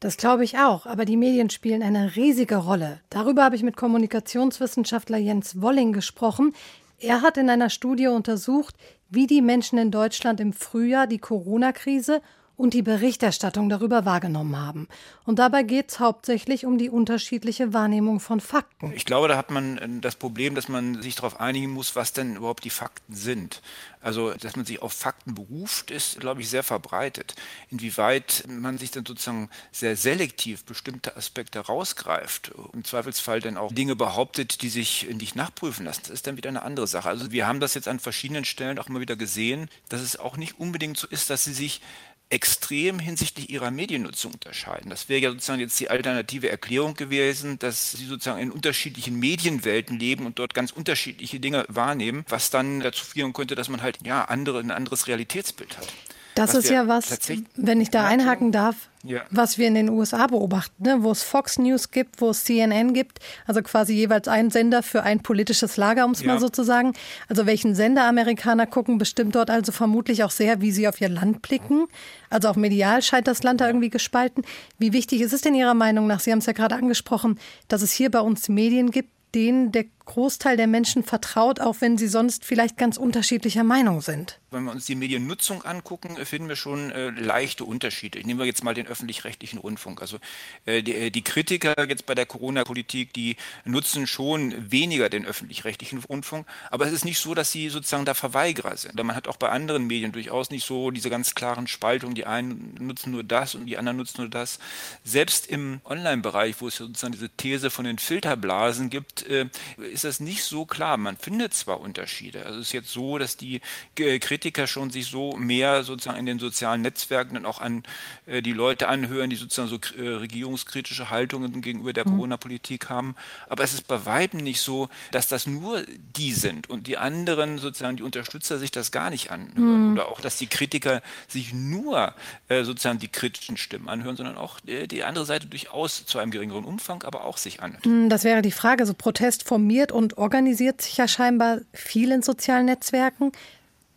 Das 0.00 0.16
glaube 0.16 0.44
ich 0.44 0.56
auch, 0.56 0.86
aber 0.86 1.04
die 1.04 1.18
Medien 1.18 1.50
spielen 1.50 1.82
eine 1.82 2.16
riesige 2.16 2.56
Rolle. 2.56 3.00
Darüber 3.10 3.44
habe 3.44 3.54
ich 3.54 3.62
mit 3.62 3.76
Kommunikationswissenschaftler 3.76 5.18
Jens 5.18 5.60
Wolling 5.60 5.92
gesprochen. 5.92 6.54
Er 7.02 7.22
hat 7.22 7.38
in 7.38 7.48
einer 7.48 7.70
Studie 7.70 8.08
untersucht, 8.08 8.74
wie 9.08 9.26
die 9.26 9.40
Menschen 9.40 9.78
in 9.78 9.90
Deutschland 9.90 10.38
im 10.38 10.52
Frühjahr 10.52 11.06
die 11.06 11.18
Corona-Krise 11.18 12.20
und 12.60 12.74
die 12.74 12.82
Berichterstattung 12.82 13.70
darüber 13.70 14.04
wahrgenommen 14.04 14.56
haben. 14.56 14.88
Und 15.24 15.38
dabei 15.38 15.62
geht 15.62 15.90
es 15.90 15.98
hauptsächlich 15.98 16.66
um 16.66 16.76
die 16.76 16.90
unterschiedliche 16.90 17.72
Wahrnehmung 17.72 18.20
von 18.20 18.40
Fakten. 18.40 18.92
Ich 18.92 19.06
glaube, 19.06 19.28
da 19.28 19.36
hat 19.36 19.50
man 19.50 19.78
äh, 19.78 19.88
das 20.00 20.14
Problem, 20.14 20.54
dass 20.54 20.68
man 20.68 21.00
sich 21.00 21.14
darauf 21.14 21.40
einigen 21.40 21.70
muss, 21.70 21.96
was 21.96 22.12
denn 22.12 22.36
überhaupt 22.36 22.64
die 22.64 22.70
Fakten 22.70 23.14
sind. 23.14 23.62
Also, 24.02 24.32
dass 24.32 24.56
man 24.56 24.64
sich 24.64 24.80
auf 24.80 24.92
Fakten 24.92 25.34
beruft, 25.34 25.90
ist, 25.90 26.20
glaube 26.20 26.40
ich, 26.40 26.48
sehr 26.48 26.62
verbreitet. 26.62 27.34
Inwieweit 27.70 28.44
man 28.48 28.78
sich 28.78 28.90
dann 28.90 29.04
sozusagen 29.04 29.50
sehr 29.72 29.94
selektiv 29.96 30.64
bestimmte 30.64 31.16
Aspekte 31.16 31.60
rausgreift, 31.60 32.52
im 32.72 32.84
Zweifelsfall 32.84 33.40
dann 33.40 33.58
auch 33.58 33.72
Dinge 33.72 33.96
behauptet, 33.96 34.62
die 34.62 34.70
sich 34.70 35.06
nicht 35.12 35.36
nachprüfen 35.36 35.84
lassen, 35.84 36.00
das 36.04 36.10
ist 36.12 36.26
dann 36.26 36.38
wieder 36.38 36.48
eine 36.48 36.62
andere 36.62 36.86
Sache. 36.86 37.08
Also, 37.08 37.30
wir 37.30 37.46
haben 37.46 37.60
das 37.60 37.74
jetzt 37.74 37.88
an 37.88 38.00
verschiedenen 38.00 38.44
Stellen 38.44 38.78
auch 38.78 38.88
mal 38.88 39.00
wieder 39.00 39.16
gesehen, 39.16 39.68
dass 39.90 40.00
es 40.00 40.18
auch 40.18 40.38
nicht 40.38 40.58
unbedingt 40.58 40.96
so 40.96 41.06
ist, 41.06 41.28
dass 41.28 41.44
sie 41.44 41.52
sich 41.52 41.82
extrem 42.30 43.00
hinsichtlich 43.00 43.50
ihrer 43.50 43.70
Mediennutzung 43.72 44.32
unterscheiden. 44.32 44.88
Das 44.88 45.08
wäre 45.08 45.20
ja 45.20 45.30
sozusagen 45.30 45.60
jetzt 45.60 45.78
die 45.80 45.90
alternative 45.90 46.48
Erklärung 46.48 46.94
gewesen, 46.94 47.58
dass 47.58 47.92
sie 47.92 48.06
sozusagen 48.06 48.40
in 48.40 48.52
unterschiedlichen 48.52 49.18
Medienwelten 49.18 49.98
leben 49.98 50.26
und 50.26 50.38
dort 50.38 50.54
ganz 50.54 50.70
unterschiedliche 50.70 51.40
Dinge 51.40 51.66
wahrnehmen, 51.68 52.24
was 52.28 52.50
dann 52.50 52.80
dazu 52.80 53.04
führen 53.04 53.32
könnte, 53.32 53.56
dass 53.56 53.68
man 53.68 53.82
halt 53.82 53.98
ja 54.04 54.24
andere, 54.24 54.60
ein 54.60 54.70
anderes 54.70 55.08
Realitätsbild 55.08 55.76
hat. 55.76 55.88
Das 56.34 56.54
ist 56.54 56.70
ja 56.70 56.88
was, 56.88 57.18
wenn 57.56 57.80
ich 57.80 57.90
da 57.90 58.06
einhaken 58.06 58.52
darf, 58.52 58.88
ja. 59.02 59.22
was 59.30 59.58
wir 59.58 59.66
in 59.66 59.74
den 59.74 59.88
USA 59.88 60.26
beobachten, 60.26 60.82
ne? 60.82 61.02
wo 61.02 61.10
es 61.10 61.22
Fox 61.22 61.58
News 61.58 61.90
gibt, 61.90 62.20
wo 62.20 62.30
es 62.30 62.44
CNN 62.44 62.94
gibt, 62.94 63.18
also 63.46 63.62
quasi 63.62 63.94
jeweils 63.94 64.28
ein 64.28 64.50
Sender 64.50 64.82
für 64.82 65.02
ein 65.02 65.20
politisches 65.20 65.76
Lager, 65.76 66.04
um 66.04 66.12
es 66.12 66.20
ja. 66.20 66.28
mal 66.28 66.40
so 66.40 66.48
zu 66.48 66.62
sagen. 66.62 66.92
Also 67.28 67.46
welchen 67.46 67.74
Sender 67.74 68.04
Amerikaner 68.04 68.66
gucken, 68.66 68.98
bestimmt 68.98 69.34
dort 69.34 69.50
also 69.50 69.72
vermutlich 69.72 70.24
auch 70.24 70.30
sehr, 70.30 70.60
wie 70.60 70.72
sie 70.72 70.88
auf 70.88 71.00
ihr 71.00 71.08
Land 71.08 71.42
blicken. 71.42 71.86
Also 72.28 72.48
auch 72.48 72.56
medial 72.56 73.02
scheint 73.02 73.26
das 73.26 73.42
Land 73.42 73.60
da 73.60 73.66
irgendwie 73.66 73.90
gespalten. 73.90 74.44
Wie 74.78 74.92
wichtig 74.92 75.20
ist 75.20 75.32
es 75.32 75.40
denn 75.40 75.54
Ihrer 75.54 75.74
Meinung 75.74 76.06
nach, 76.06 76.20
Sie 76.20 76.30
haben 76.30 76.38
es 76.38 76.46
ja 76.46 76.52
gerade 76.52 76.76
angesprochen, 76.76 77.38
dass 77.68 77.82
es 77.82 77.92
hier 77.92 78.10
bei 78.10 78.20
uns 78.20 78.48
Medien 78.48 78.90
gibt, 78.90 79.10
denen 79.34 79.72
der 79.72 79.84
Großteil 80.10 80.56
der 80.56 80.66
Menschen 80.66 81.04
vertraut, 81.04 81.60
auch 81.60 81.76
wenn 81.78 81.96
sie 81.96 82.08
sonst 82.08 82.44
vielleicht 82.44 82.76
ganz 82.76 82.96
unterschiedlicher 82.96 83.62
Meinung 83.62 84.00
sind. 84.00 84.40
Wenn 84.50 84.64
wir 84.64 84.72
uns 84.72 84.84
die 84.84 84.96
Mediennutzung 84.96 85.62
angucken, 85.62 86.16
finden 86.26 86.48
wir 86.48 86.56
schon 86.56 86.90
äh, 86.90 87.10
leichte 87.10 87.64
Unterschiede. 87.64 88.18
Nehmen 88.18 88.40
wir 88.40 88.46
jetzt 88.46 88.64
mal 88.64 88.74
den 88.74 88.88
öffentlich-rechtlichen 88.88 89.60
Rundfunk. 89.60 90.00
Also 90.00 90.18
äh, 90.66 90.82
die, 90.82 90.96
äh, 90.96 91.10
die, 91.10 91.22
Kritiker 91.22 91.88
jetzt 91.88 92.06
bei 92.06 92.16
der 92.16 92.26
Corona-Politik, 92.26 93.12
die 93.12 93.36
nutzen 93.64 94.08
schon 94.08 94.72
weniger 94.72 95.10
den 95.10 95.24
öffentlich-rechtlichen 95.24 96.00
Rundfunk, 96.00 96.44
aber 96.72 96.86
es 96.86 96.92
ist 96.92 97.04
nicht 97.04 97.20
so, 97.20 97.34
dass 97.34 97.52
sie 97.52 97.68
sozusagen 97.68 98.04
da 98.04 98.14
Verweigerer 98.14 98.76
sind. 98.76 99.00
Man 99.00 99.14
hat 99.14 99.28
auch 99.28 99.36
bei 99.36 99.50
anderen 99.50 99.86
Medien 99.86 100.10
durchaus 100.10 100.50
nicht 100.50 100.66
so 100.66 100.90
diese 100.90 101.08
ganz 101.08 101.36
klaren 101.36 101.68
Spaltungen. 101.68 102.16
Die 102.16 102.26
einen 102.26 102.74
nutzen 102.80 103.12
nur 103.12 103.22
das 103.22 103.54
und 103.54 103.66
die 103.66 103.78
anderen 103.78 103.98
nutzen 103.98 104.22
nur 104.22 104.30
das. 104.30 104.58
Selbst 105.04 105.46
im 105.46 105.80
Online-Bereich, 105.84 106.56
wo 106.58 106.66
es 106.66 106.74
sozusagen 106.74 107.12
diese 107.12 107.28
These 107.28 107.70
von 107.70 107.84
den 107.84 107.98
Filterblasen 107.98 108.90
gibt, 108.90 109.24
äh, 109.28 109.46
ist 109.92 109.99
das 110.04 110.20
nicht 110.20 110.44
so 110.44 110.66
klar. 110.66 110.96
Man 110.96 111.16
findet 111.16 111.54
zwar 111.54 111.80
Unterschiede. 111.80 112.44
Also 112.46 112.60
es 112.60 112.68
ist 112.68 112.72
jetzt 112.72 112.90
so, 112.90 113.18
dass 113.18 113.36
die 113.36 113.60
äh, 113.98 114.18
Kritiker 114.18 114.66
schon 114.66 114.90
sich 114.90 115.06
so 115.06 115.36
mehr 115.36 115.84
sozusagen 115.84 116.18
in 116.18 116.26
den 116.26 116.38
sozialen 116.38 116.82
Netzwerken 116.82 117.34
dann 117.34 117.46
auch 117.46 117.60
an 117.60 117.82
äh, 118.26 118.42
die 118.42 118.52
Leute 118.52 118.88
anhören, 118.88 119.30
die 119.30 119.36
sozusagen 119.36 119.68
so 119.68 119.78
äh, 119.96 120.08
regierungskritische 120.08 121.10
Haltungen 121.10 121.62
gegenüber 121.62 121.92
der 121.92 122.06
mhm. 122.06 122.12
Corona-Politik 122.12 122.88
haben. 122.88 123.14
Aber 123.48 123.64
es 123.64 123.72
ist 123.72 123.86
bei 123.86 124.04
Weitem 124.06 124.40
nicht 124.40 124.60
so, 124.60 124.88
dass 125.10 125.28
das 125.28 125.46
nur 125.46 125.82
die 126.16 126.32
sind 126.32 126.68
und 126.70 126.86
die 126.86 126.98
anderen 126.98 127.58
sozusagen 127.58 127.96
die 127.96 128.02
Unterstützer 128.02 128.58
sich 128.58 128.70
das 128.70 128.90
gar 128.90 129.10
nicht 129.10 129.30
anhören. 129.30 129.88
Mhm. 129.88 129.92
Oder 129.92 130.08
auch, 130.08 130.20
dass 130.20 130.36
die 130.36 130.46
Kritiker 130.46 131.02
sich 131.28 131.52
nur 131.52 132.14
sozusagen 132.48 132.98
die 132.98 133.08
kritischen 133.08 133.56
Stimmen 133.56 133.88
anhören, 133.88 134.16
sondern 134.16 134.36
auch 134.36 134.58
die 134.60 135.04
andere 135.04 135.24
Seite 135.24 135.46
durchaus 135.46 136.04
zu 136.04 136.18
einem 136.18 136.30
geringeren 136.30 136.64
Umfang, 136.64 137.02
aber 137.02 137.24
auch 137.24 137.36
sich 137.36 137.62
anhört. 137.62 137.86
Mhm, 137.86 138.08
das 138.08 138.24
wäre 138.24 138.42
die 138.42 138.52
Frage. 138.52 138.86
So 138.86 138.94
Protest 138.94 139.46
formiert 139.46 139.79
engagiert 139.80 139.92
und 139.92 140.18
organisiert 140.18 140.82
sich 140.82 140.96
ja 140.96 141.08
scheinbar 141.08 141.60
viel 141.72 142.12
in 142.12 142.22
sozialen 142.22 142.66
Netzwerken. 142.66 143.32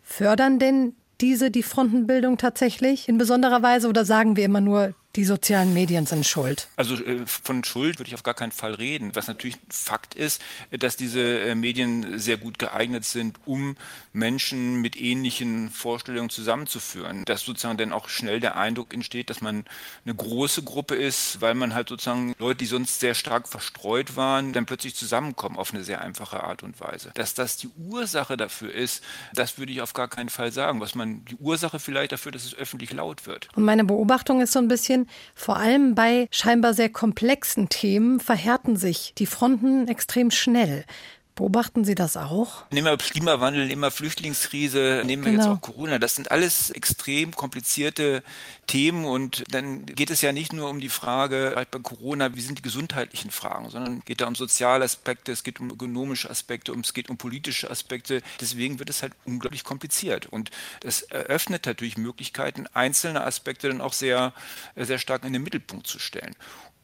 Fördern 0.02 0.58
denn 0.58 0.94
diese 1.20 1.50
die 1.50 1.62
Frontenbildung 1.62 2.38
tatsächlich 2.38 3.08
in 3.08 3.18
besonderer 3.18 3.62
Weise 3.62 3.88
oder 3.88 4.04
sagen 4.04 4.36
wir 4.36 4.44
immer 4.44 4.60
nur, 4.60 4.94
die 5.16 5.24
sozialen 5.24 5.72
Medien 5.74 6.06
sind 6.06 6.26
schuld. 6.26 6.68
Also 6.76 6.96
äh, 6.96 7.24
von 7.26 7.62
Schuld 7.62 7.98
würde 7.98 8.08
ich 8.08 8.14
auf 8.14 8.22
gar 8.22 8.34
keinen 8.34 8.52
Fall 8.52 8.74
reden. 8.74 9.14
Was 9.14 9.28
natürlich 9.28 9.56
Fakt 9.68 10.14
ist, 10.14 10.42
dass 10.70 10.96
diese 10.96 11.40
äh, 11.40 11.54
Medien 11.54 12.18
sehr 12.18 12.36
gut 12.36 12.58
geeignet 12.58 13.04
sind, 13.04 13.38
um 13.44 13.76
Menschen 14.12 14.80
mit 14.80 15.00
ähnlichen 15.00 15.70
Vorstellungen 15.70 16.30
zusammenzuführen. 16.30 17.24
Dass 17.24 17.42
sozusagen 17.42 17.78
dann 17.78 17.92
auch 17.92 18.08
schnell 18.08 18.40
der 18.40 18.56
Eindruck 18.56 18.92
entsteht, 18.92 19.30
dass 19.30 19.40
man 19.40 19.64
eine 20.04 20.14
große 20.14 20.62
Gruppe 20.62 20.96
ist, 20.96 21.40
weil 21.40 21.54
man 21.54 21.74
halt 21.74 21.88
sozusagen 21.88 22.34
Leute, 22.38 22.58
die 22.58 22.66
sonst 22.66 23.00
sehr 23.00 23.14
stark 23.14 23.48
verstreut 23.48 24.16
waren, 24.16 24.52
dann 24.52 24.66
plötzlich 24.66 24.94
zusammenkommen 24.94 25.56
auf 25.56 25.72
eine 25.72 25.84
sehr 25.84 26.00
einfache 26.00 26.42
Art 26.42 26.62
und 26.62 26.80
Weise. 26.80 27.10
Dass 27.14 27.34
das 27.34 27.56
die 27.56 27.68
Ursache 27.78 28.36
dafür 28.36 28.72
ist, 28.72 29.02
das 29.32 29.58
würde 29.58 29.72
ich 29.72 29.80
auf 29.80 29.92
gar 29.92 30.08
keinen 30.08 30.28
Fall 30.28 30.50
sagen. 30.50 30.80
Was 30.80 30.94
man 30.94 31.24
die 31.24 31.36
Ursache 31.36 31.78
vielleicht 31.78 32.12
dafür, 32.12 32.32
dass 32.32 32.44
es 32.44 32.54
öffentlich 32.54 32.92
laut 32.92 33.26
wird. 33.26 33.48
Und 33.54 33.64
meine 33.64 33.84
Beobachtung 33.84 34.40
ist 34.40 34.52
so 34.52 34.58
ein 34.58 34.68
bisschen, 34.68 35.03
vor 35.34 35.56
allem 35.56 35.94
bei 35.94 36.26
scheinbar 36.30 36.74
sehr 36.74 36.88
komplexen 36.88 37.68
Themen 37.68 38.20
verhärten 38.20 38.76
sich 38.76 39.14
die 39.16 39.26
Fronten 39.26 39.88
extrem 39.88 40.30
schnell. 40.30 40.84
Beobachten 41.34 41.84
Sie 41.84 41.96
das 41.96 42.16
auch? 42.16 42.62
Nehmen 42.70 42.86
wir 42.86 42.96
Klimawandel, 42.96 43.66
nehmen 43.66 43.80
wir 43.80 43.90
Flüchtlingskrise, 43.90 45.02
nehmen 45.04 45.24
wir 45.24 45.32
genau. 45.32 45.44
jetzt 45.44 45.52
auch 45.52 45.60
Corona. 45.60 45.98
Das 45.98 46.14
sind 46.14 46.30
alles 46.30 46.70
extrem 46.70 47.34
komplizierte 47.34 48.22
Themen 48.68 49.04
und 49.04 49.42
dann 49.50 49.84
geht 49.84 50.10
es 50.10 50.22
ja 50.22 50.32
nicht 50.32 50.52
nur 50.52 50.70
um 50.70 50.78
die 50.78 50.88
Frage 50.88 51.54
halt 51.56 51.72
bei 51.72 51.80
Corona, 51.80 52.36
wie 52.36 52.40
sind 52.40 52.58
die 52.58 52.62
gesundheitlichen 52.62 53.32
Fragen, 53.32 53.68
sondern 53.68 54.00
geht 54.04 54.20
da 54.20 54.28
um 54.28 54.36
soziale 54.36 54.84
Aspekte, 54.84 55.32
es 55.32 55.42
geht 55.42 55.58
um 55.58 55.70
ökonomische 55.70 56.30
Aspekte, 56.30 56.72
es 56.72 56.94
geht 56.94 57.10
um 57.10 57.16
politische 57.16 57.68
Aspekte. 57.68 58.22
Deswegen 58.40 58.78
wird 58.78 58.90
es 58.90 59.02
halt 59.02 59.14
unglaublich 59.24 59.64
kompliziert 59.64 60.26
und 60.26 60.52
das 60.80 61.02
eröffnet 61.02 61.66
natürlich 61.66 61.96
Möglichkeiten, 61.96 62.66
einzelne 62.74 63.24
Aspekte 63.24 63.68
dann 63.68 63.80
auch 63.80 63.92
sehr, 63.92 64.32
sehr 64.76 64.98
stark 64.98 65.24
in 65.24 65.32
den 65.32 65.42
Mittelpunkt 65.42 65.88
zu 65.88 65.98
stellen. 65.98 66.36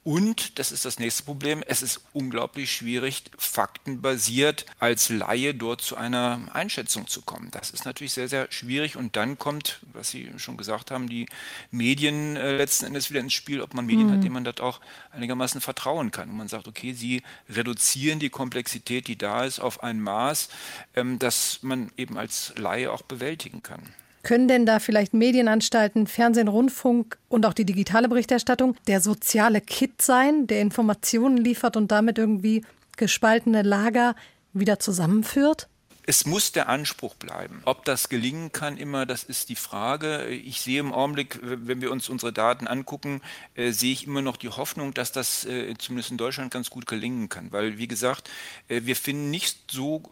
Und, 0.02 0.58
das 0.58 0.72
ist 0.72 0.86
das 0.86 0.98
nächste 0.98 1.24
Problem, 1.24 1.62
es 1.66 1.82
ist 1.82 2.00
unglaublich 2.14 2.72
schwierig, 2.72 3.24
faktenbasiert 3.36 4.64
als 4.78 5.10
Laie 5.10 5.54
dort 5.54 5.82
zu 5.82 5.94
einer 5.94 6.40
Einschätzung 6.54 7.06
zu 7.06 7.20
kommen. 7.20 7.50
Das 7.50 7.70
ist 7.70 7.84
natürlich 7.84 8.14
sehr, 8.14 8.28
sehr 8.28 8.50
schwierig. 8.50 8.96
Und 8.96 9.16
dann 9.16 9.38
kommt, 9.38 9.80
was 9.92 10.10
Sie 10.10 10.30
schon 10.38 10.56
gesagt 10.56 10.90
haben, 10.90 11.06
die 11.06 11.26
Medien 11.70 12.36
äh, 12.36 12.56
letzten 12.56 12.86
Endes 12.86 13.10
wieder 13.10 13.20
ins 13.20 13.34
Spiel, 13.34 13.60
ob 13.60 13.74
man 13.74 13.84
Medien 13.84 14.06
mhm. 14.06 14.12
hat, 14.12 14.24
denen 14.24 14.32
man 14.32 14.44
dort 14.44 14.62
auch 14.62 14.80
einigermaßen 15.10 15.60
vertrauen 15.60 16.10
kann. 16.10 16.30
Und 16.30 16.36
man 16.38 16.48
sagt, 16.48 16.66
okay, 16.66 16.94
sie 16.94 17.22
reduzieren 17.50 18.20
die 18.20 18.30
Komplexität, 18.30 19.06
die 19.06 19.16
da 19.16 19.44
ist, 19.44 19.60
auf 19.60 19.82
ein 19.82 20.00
Maß, 20.00 20.48
ähm, 20.94 21.18
das 21.18 21.58
man 21.60 21.92
eben 21.98 22.16
als 22.16 22.54
Laie 22.56 22.90
auch 22.90 23.02
bewältigen 23.02 23.62
kann. 23.62 23.82
Können 24.22 24.48
denn 24.48 24.66
da 24.66 24.78
vielleicht 24.78 25.14
Medienanstalten, 25.14 26.06
Fernsehen, 26.06 26.48
Rundfunk 26.48 27.18
und 27.28 27.46
auch 27.46 27.54
die 27.54 27.64
digitale 27.64 28.08
Berichterstattung 28.08 28.76
der 28.86 29.00
soziale 29.00 29.60
Kit 29.60 30.02
sein, 30.02 30.46
der 30.46 30.60
Informationen 30.60 31.38
liefert 31.38 31.76
und 31.76 31.90
damit 31.90 32.18
irgendwie 32.18 32.64
gespaltene 32.96 33.62
Lager 33.62 34.14
wieder 34.52 34.78
zusammenführt? 34.78 35.68
Es 36.06 36.26
muss 36.26 36.50
der 36.50 36.68
Anspruch 36.68 37.14
bleiben. 37.14 37.62
Ob 37.66 37.84
das 37.84 38.08
gelingen 38.08 38.52
kann, 38.52 38.76
immer, 38.78 39.06
das 39.06 39.22
ist 39.22 39.48
die 39.48 39.54
Frage. 39.54 40.26
Ich 40.26 40.60
sehe 40.60 40.80
im 40.80 40.92
Augenblick, 40.92 41.38
wenn 41.42 41.80
wir 41.80 41.92
uns 41.92 42.08
unsere 42.08 42.32
Daten 42.32 42.66
angucken, 42.66 43.20
äh, 43.54 43.70
sehe 43.70 43.92
ich 43.92 44.06
immer 44.06 44.20
noch 44.20 44.36
die 44.36 44.48
Hoffnung, 44.48 44.92
dass 44.92 45.12
das 45.12 45.44
äh, 45.44 45.74
zumindest 45.78 46.10
in 46.10 46.16
Deutschland 46.16 46.50
ganz 46.50 46.68
gut 46.68 46.86
gelingen 46.86 47.28
kann. 47.28 47.52
Weil, 47.52 47.78
wie 47.78 47.86
gesagt, 47.86 48.28
äh, 48.68 48.80
wir 48.84 48.96
finden 48.96 49.30
nicht 49.30 49.70
so 49.70 50.02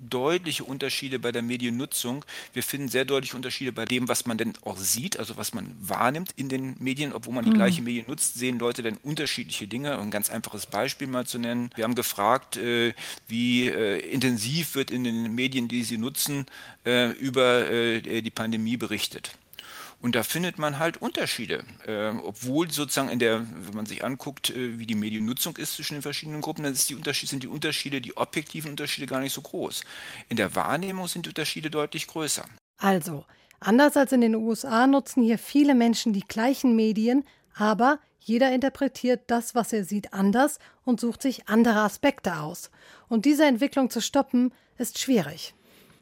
deutliche 0.00 0.64
Unterschiede 0.64 1.18
bei 1.18 1.32
der 1.32 1.42
Mediennutzung. 1.42 2.24
Wir 2.52 2.62
finden 2.62 2.88
sehr 2.88 3.04
deutliche 3.04 3.36
Unterschiede 3.36 3.72
bei 3.72 3.84
dem, 3.84 4.08
was 4.08 4.26
man 4.26 4.38
denn 4.38 4.54
auch 4.64 4.76
sieht, 4.76 5.18
also 5.18 5.36
was 5.36 5.54
man 5.54 5.74
wahrnimmt 5.80 6.32
in 6.36 6.48
den 6.48 6.76
Medien. 6.78 7.12
Obwohl 7.12 7.34
man 7.34 7.44
die 7.44 7.50
mhm. 7.50 7.56
gleiche 7.56 7.82
Medien 7.82 8.06
nutzt, 8.08 8.34
sehen 8.34 8.58
Leute 8.58 8.82
dann 8.82 8.98
unterschiedliche 9.02 9.66
Dinge. 9.66 9.98
Ein 9.98 10.10
ganz 10.10 10.30
einfaches 10.30 10.66
Beispiel 10.66 11.06
mal 11.06 11.26
zu 11.26 11.38
nennen. 11.38 11.70
Wir 11.74 11.84
haben 11.84 11.94
gefragt, 11.94 12.56
äh, 12.56 12.94
wie 13.28 13.68
äh, 13.68 13.98
intensiv 13.98 14.74
wird 14.74 14.90
in 14.90 15.04
den 15.04 15.34
Medien, 15.34 15.68
die 15.68 15.82
sie 15.82 15.98
nutzen, 15.98 16.46
äh, 16.84 17.10
über 17.12 17.46
die 17.66 18.30
Pandemie 18.30 18.76
berichtet. 18.76 19.32
Und 20.00 20.14
da 20.14 20.22
findet 20.22 20.58
man 20.58 20.78
halt 20.78 20.98
Unterschiede, 20.98 21.64
äh, 21.86 22.10
obwohl 22.22 22.70
sozusagen 22.70 23.08
in 23.08 23.18
der, 23.18 23.46
wenn 23.54 23.74
man 23.74 23.86
sich 23.86 24.04
anguckt, 24.04 24.50
äh, 24.50 24.78
wie 24.78 24.86
die 24.86 24.94
Mediennutzung 24.94 25.56
ist 25.56 25.74
zwischen 25.74 25.94
den 25.94 26.02
verschiedenen 26.02 26.42
Gruppen, 26.42 26.64
dann 26.64 26.74
die 26.74 27.26
sind 27.26 27.42
die 27.42 27.48
Unterschiede, 27.48 28.00
die 28.00 28.16
objektiven 28.16 28.70
Unterschiede 28.70 29.06
gar 29.06 29.20
nicht 29.20 29.32
so 29.32 29.40
groß. 29.40 29.84
In 30.28 30.36
der 30.36 30.54
Wahrnehmung 30.54 31.08
sind 31.08 31.26
die 31.26 31.30
Unterschiede 31.30 31.70
deutlich 31.70 32.06
größer. 32.06 32.44
Also, 32.78 33.24
anders 33.58 33.96
als 33.96 34.12
in 34.12 34.20
den 34.20 34.34
USA 34.34 34.86
nutzen 34.86 35.22
hier 35.22 35.38
viele 35.38 35.74
Menschen 35.74 36.12
die 36.12 36.26
gleichen 36.26 36.76
Medien, 36.76 37.24
aber 37.54 37.98
jeder 38.20 38.52
interpretiert 38.52 39.22
das, 39.28 39.54
was 39.54 39.72
er 39.72 39.84
sieht, 39.84 40.12
anders 40.12 40.58
und 40.84 41.00
sucht 41.00 41.22
sich 41.22 41.48
andere 41.48 41.80
Aspekte 41.80 42.40
aus. 42.40 42.70
Und 43.08 43.24
diese 43.24 43.46
Entwicklung 43.46 43.88
zu 43.88 44.02
stoppen, 44.02 44.52
ist 44.78 44.98
schwierig. 44.98 45.54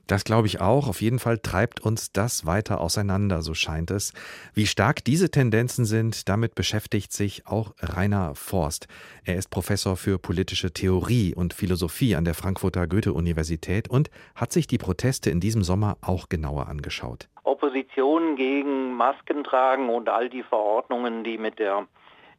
Das 0.06 0.24
glaube 0.24 0.46
ich 0.46 0.60
auch. 0.60 0.88
Auf 0.88 1.00
jeden 1.00 1.18
Fall 1.18 1.38
treibt 1.38 1.80
uns 1.80 2.12
das 2.12 2.44
weiter 2.44 2.80
auseinander, 2.80 3.42
so 3.42 3.54
scheint 3.54 3.90
es. 3.90 4.12
Wie 4.52 4.66
stark 4.66 5.04
diese 5.04 5.30
Tendenzen 5.30 5.84
sind, 5.84 6.28
damit 6.28 6.54
beschäftigt 6.54 7.12
sich 7.12 7.46
auch 7.46 7.74
Rainer 7.80 8.34
Forst. 8.34 8.86
Er 9.24 9.36
ist 9.36 9.50
Professor 9.50 9.96
für 9.96 10.18
politische 10.18 10.72
Theorie 10.72 11.34
und 11.34 11.54
Philosophie 11.54 12.16
an 12.16 12.24
der 12.24 12.34
Frankfurter 12.34 12.86
Goethe-Universität 12.86 13.88
und 13.88 14.10
hat 14.34 14.52
sich 14.52 14.66
die 14.66 14.78
Proteste 14.78 15.30
in 15.30 15.40
diesem 15.40 15.62
Sommer 15.62 15.96
auch 16.02 16.28
genauer 16.28 16.68
angeschaut. 16.68 17.28
Opposition 17.44 18.36
gegen 18.36 18.94
Maskentragen 18.94 19.88
und 19.88 20.08
all 20.08 20.28
die 20.28 20.42
Verordnungen, 20.42 21.24
die 21.24 21.38
mit 21.38 21.58
der 21.58 21.86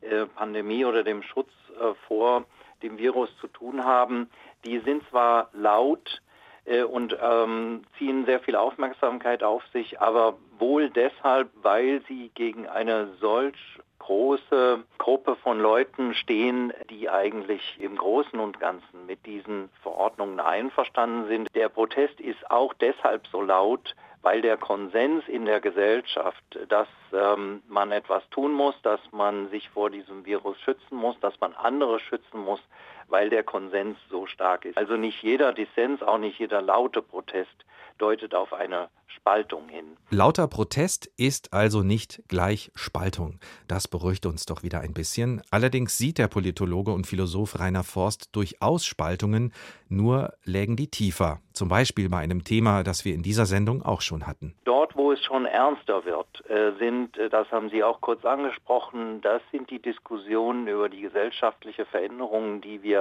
äh, 0.02 0.26
Pandemie 0.26 0.86
oder 0.86 1.04
dem 1.04 1.24
Schutz 1.24 1.50
äh, 1.80 1.94
vor 2.08 2.46
dem 2.84 2.98
Virus 2.98 3.30
zu 3.40 3.48
tun 3.48 3.84
haben, 3.84 4.30
die 4.66 4.80
sind 4.80 5.04
zwar 5.10 5.50
laut, 5.54 6.22
äh, 6.66 6.84
und 6.84 7.18
ähm, 7.22 7.84
ziehen 7.98 8.26
sehr 8.26 8.40
viel 8.40 8.56
Aufmerksamkeit 8.56 9.44
auf 9.44 9.64
sich, 9.74 10.00
aber 10.02 10.38
wohl 10.58 10.90
deshalb, 10.90 11.50
weil 11.62 12.02
sie 12.08 12.32
gegen 12.34 12.68
eine 12.68 13.10
solch 13.20 13.58
große 14.00 14.84
Gruppe 15.00 15.36
von 15.38 15.60
Leuten 15.60 16.14
stehen, 16.14 16.72
die 16.92 17.10
eigentlich 17.10 17.78
im 17.80 17.98
Großen 17.98 18.40
und 18.40 18.60
Ganzen 18.60 19.06
mit 19.08 19.26
diesen 19.26 19.70
Verordnungen 19.82 20.40
einverstanden 20.40 21.28
sind. 21.28 21.48
Der 21.56 21.70
Protest 21.70 22.20
ist 22.20 22.52
auch 22.52 22.74
deshalb 22.76 23.26
so 23.28 23.42
laut, 23.42 23.96
weil 24.22 24.42
der 24.42 24.58
Konsens 24.58 25.28
in 25.28 25.46
der 25.46 25.60
Gesellschaft, 25.60 26.44
dass 26.70 26.88
ähm, 27.14 27.62
man 27.68 27.92
etwas 27.92 28.28
tun 28.30 28.54
muss, 28.54 28.76
dass 28.84 29.00
man 29.12 29.50
sich 29.50 29.70
vor 29.70 29.90
diesem 29.90 30.26
Virus 30.26 30.60
schützen 30.62 30.96
muss, 30.96 31.20
dass 31.20 31.40
man 31.40 31.54
andere 31.54 32.00
schützen 32.00 32.40
muss, 32.40 32.60
weil 33.08 33.30
der 33.30 33.44
Konsens 33.44 33.98
so 34.10 34.26
stark 34.26 34.66
ist. 34.66 34.78
Also 34.78 34.98
nicht 34.98 35.22
jeder 35.24 35.54
Dissens, 35.54 36.02
auch 36.02 36.18
nicht 36.18 36.40
jeder 36.40 36.62
laute 36.62 37.02
Protest 37.02 37.66
deutet 37.98 38.36
auf 38.36 38.54
eine 38.54 38.90
Spaltung 39.08 39.70
hin. 39.70 39.98
Lauter 40.10 40.48
Protest 40.48 41.10
ist 41.18 41.54
also 41.54 41.82
nicht 41.82 42.22
gleich 42.28 42.72
Spaltung. 42.76 43.40
Das 43.68 43.88
beruhigt 43.88 44.26
uns 44.26 44.46
doch 44.46 44.64
wieder 44.64 44.82
ein 44.82 44.94
bisschen. 44.94 45.42
Allerdings 45.52 45.98
sieht 45.98 46.18
der 46.18 46.28
Politologe 46.28 46.92
und 46.92 47.08
Philosoph 47.08 47.60
Rainer 47.60 47.84
Forst 47.84 48.36
durchaus 48.36 48.86
Spaltungen, 48.86 49.54
nur 49.88 50.34
lägen 50.44 50.76
die 50.76 50.90
tiefer. 50.90 51.40
Zum 51.54 51.70
Beispiel 51.70 52.10
bei 52.10 52.18
einem 52.18 52.44
Thema, 52.44 52.84
das 52.84 53.06
wir 53.06 53.14
in 53.14 53.24
dieser 53.24 53.46
Sendung 53.46 53.82
auch 53.82 54.02
schon 54.02 54.28
hatten. 54.28 54.56
Dort, 54.66 54.96
wo 54.96 55.12
es 55.12 55.24
schon 55.24 55.46
ernster 55.46 56.04
wird, 56.06 56.28
äh, 56.50 56.74
sind, 56.78 57.18
äh, 57.18 57.30
das 57.30 57.50
haben 57.52 57.70
Sie 57.70 57.84
auch 57.84 58.02
kurz 58.02 58.26
angesprochen, 58.26 59.22
das 59.22 59.42
sind 59.52 59.70
die 59.70 59.82
Diskussionen 59.82 60.68
über 60.68 60.90
die 60.90 61.02
gesellschaftliche 61.02 61.86
Veränderung, 61.86 62.62
die 62.62 62.84
wir 62.84 62.95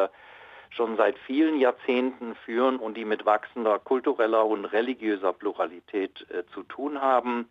schon 0.71 0.97
seit 0.97 1.19
vielen 1.19 1.59
Jahrzehnten 1.59 2.35
führen 2.45 2.79
und 2.79 2.97
die 2.97 3.05
mit 3.05 3.25
wachsender 3.25 3.79
kultureller 3.79 4.45
und 4.45 4.65
religiöser 4.65 5.33
Pluralität 5.33 6.27
äh, 6.31 6.45
zu 6.53 6.63
tun 6.65 7.01
haben. 7.01 7.49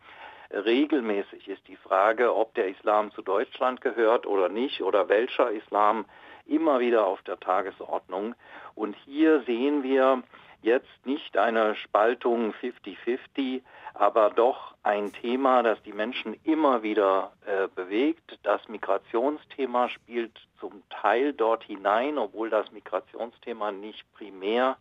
Regelmäßig 0.52 1.48
ist 1.48 1.68
die 1.68 1.78
Frage, 1.78 2.36
ob 2.36 2.54
der 2.54 2.68
Islam 2.68 3.12
zu 3.12 3.22
Deutschland 3.22 3.82
gehört 3.82 4.28
oder 4.28 4.50
nicht 4.50 4.84
oder 4.84 5.10
welcher 5.10 5.50
Islam 5.52 6.06
immer 6.46 6.80
wieder 6.80 7.08
auf 7.08 7.22
der 7.24 7.40
Tagesordnung. 7.40 8.36
Und 8.76 8.96
hier 9.06 9.42
sehen 9.44 9.84
wir 9.84 10.22
jetzt 10.64 11.06
nicht 11.06 11.38
eine 11.38 11.76
Spaltung 11.76 12.54
50-50, 12.54 13.62
aber 13.94 14.30
doch 14.32 14.74
ein 14.82 15.14
Thema, 15.14 15.62
das 15.62 15.82
die 15.84 15.94
Menschen 15.94 16.36
immer 16.44 16.82
wieder 16.84 17.34
äh, 17.46 17.68
bewegt. 17.68 18.40
Das 18.44 18.68
Migrationsthema 18.68 19.90
spielt 19.90 20.32
zum 20.60 20.84
Teil 20.90 21.34
dort 21.34 21.64
hinein, 21.64 22.18
obwohl 22.18 22.50
das 22.50 22.72
Migrationsthema 22.72 23.72
nicht 23.72 24.12
primär 24.14 24.78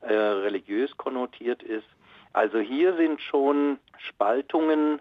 äh, 0.00 0.14
religiös 0.14 0.96
konnotiert 0.96 1.62
ist. 1.62 1.86
Also 2.32 2.58
hier 2.58 2.96
sind 2.96 3.20
schon 3.20 3.78
Spaltungen 3.98 5.00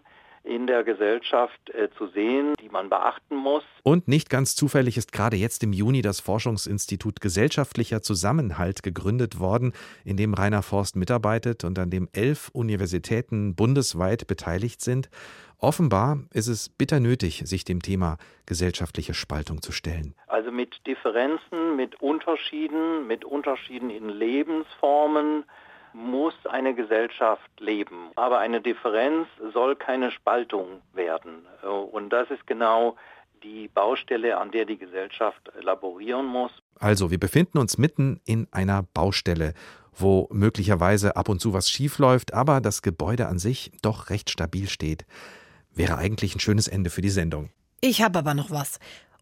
in 0.49 0.65
der 0.65 0.83
Gesellschaft 0.83 1.69
äh, 1.69 1.89
zu 1.97 2.07
sehen, 2.07 2.55
die 2.59 2.69
man 2.69 2.89
beachten 2.89 3.35
muss. 3.35 3.63
Und 3.83 4.07
nicht 4.07 4.29
ganz 4.29 4.55
zufällig 4.55 4.97
ist 4.97 5.11
gerade 5.11 5.37
jetzt 5.37 5.63
im 5.63 5.73
Juni 5.73 6.01
das 6.01 6.19
Forschungsinstitut 6.19 7.21
Gesellschaftlicher 7.21 8.01
Zusammenhalt 8.01 8.81
gegründet 8.81 9.39
worden, 9.39 9.73
in 10.03 10.17
dem 10.17 10.33
Rainer 10.33 10.63
Forst 10.63 10.95
mitarbeitet 10.95 11.63
und 11.63 11.77
an 11.77 11.91
dem 11.91 12.09
elf 12.13 12.49
Universitäten 12.51 13.55
bundesweit 13.55 14.25
beteiligt 14.25 14.81
sind. 14.81 15.09
Offenbar 15.59 16.19
ist 16.33 16.47
es 16.47 16.69
bitter 16.69 16.99
nötig, 16.99 17.43
sich 17.45 17.63
dem 17.63 17.81
Thema 17.81 18.17
gesellschaftliche 18.45 19.13
Spaltung 19.13 19.61
zu 19.61 19.71
stellen. 19.71 20.15
Also 20.27 20.51
mit 20.51 20.87
Differenzen, 20.87 21.75
mit 21.75 22.01
Unterschieden, 22.01 23.07
mit 23.07 23.23
Unterschieden 23.23 23.89
in 23.89 24.09
Lebensformen, 24.09 25.43
muss 25.93 26.33
eine 26.49 26.73
Gesellschaft 26.73 27.49
leben. 27.59 28.11
Aber 28.15 28.39
eine 28.39 28.61
Differenz 28.61 29.27
soll 29.53 29.75
keine 29.75 30.11
Spaltung 30.11 30.81
werden. 30.93 31.45
Und 31.91 32.09
das 32.09 32.29
ist 32.29 32.45
genau 32.47 32.95
die 33.43 33.69
Baustelle, 33.69 34.37
an 34.37 34.51
der 34.51 34.65
die 34.65 34.77
Gesellschaft 34.77 35.51
laborieren 35.61 36.25
muss. 36.25 36.51
Also, 36.79 37.11
wir 37.11 37.19
befinden 37.19 37.57
uns 37.57 37.77
mitten 37.77 38.19
in 38.25 38.47
einer 38.51 38.83
Baustelle, 38.83 39.53
wo 39.93 40.27
möglicherweise 40.31 41.15
ab 41.15 41.29
und 41.29 41.39
zu 41.39 41.53
was 41.53 41.69
schiefläuft, 41.69 42.33
aber 42.33 42.61
das 42.61 42.81
Gebäude 42.81 43.27
an 43.27 43.39
sich 43.39 43.71
doch 43.81 44.09
recht 44.09 44.29
stabil 44.29 44.67
steht. 44.67 45.05
Wäre 45.73 45.97
eigentlich 45.97 46.35
ein 46.35 46.39
schönes 46.39 46.67
Ende 46.67 46.89
für 46.89 47.01
die 47.01 47.09
Sendung. 47.09 47.49
Ich 47.81 48.01
habe 48.01 48.19
aber 48.19 48.33
noch 48.33 48.51
was. 48.51 48.79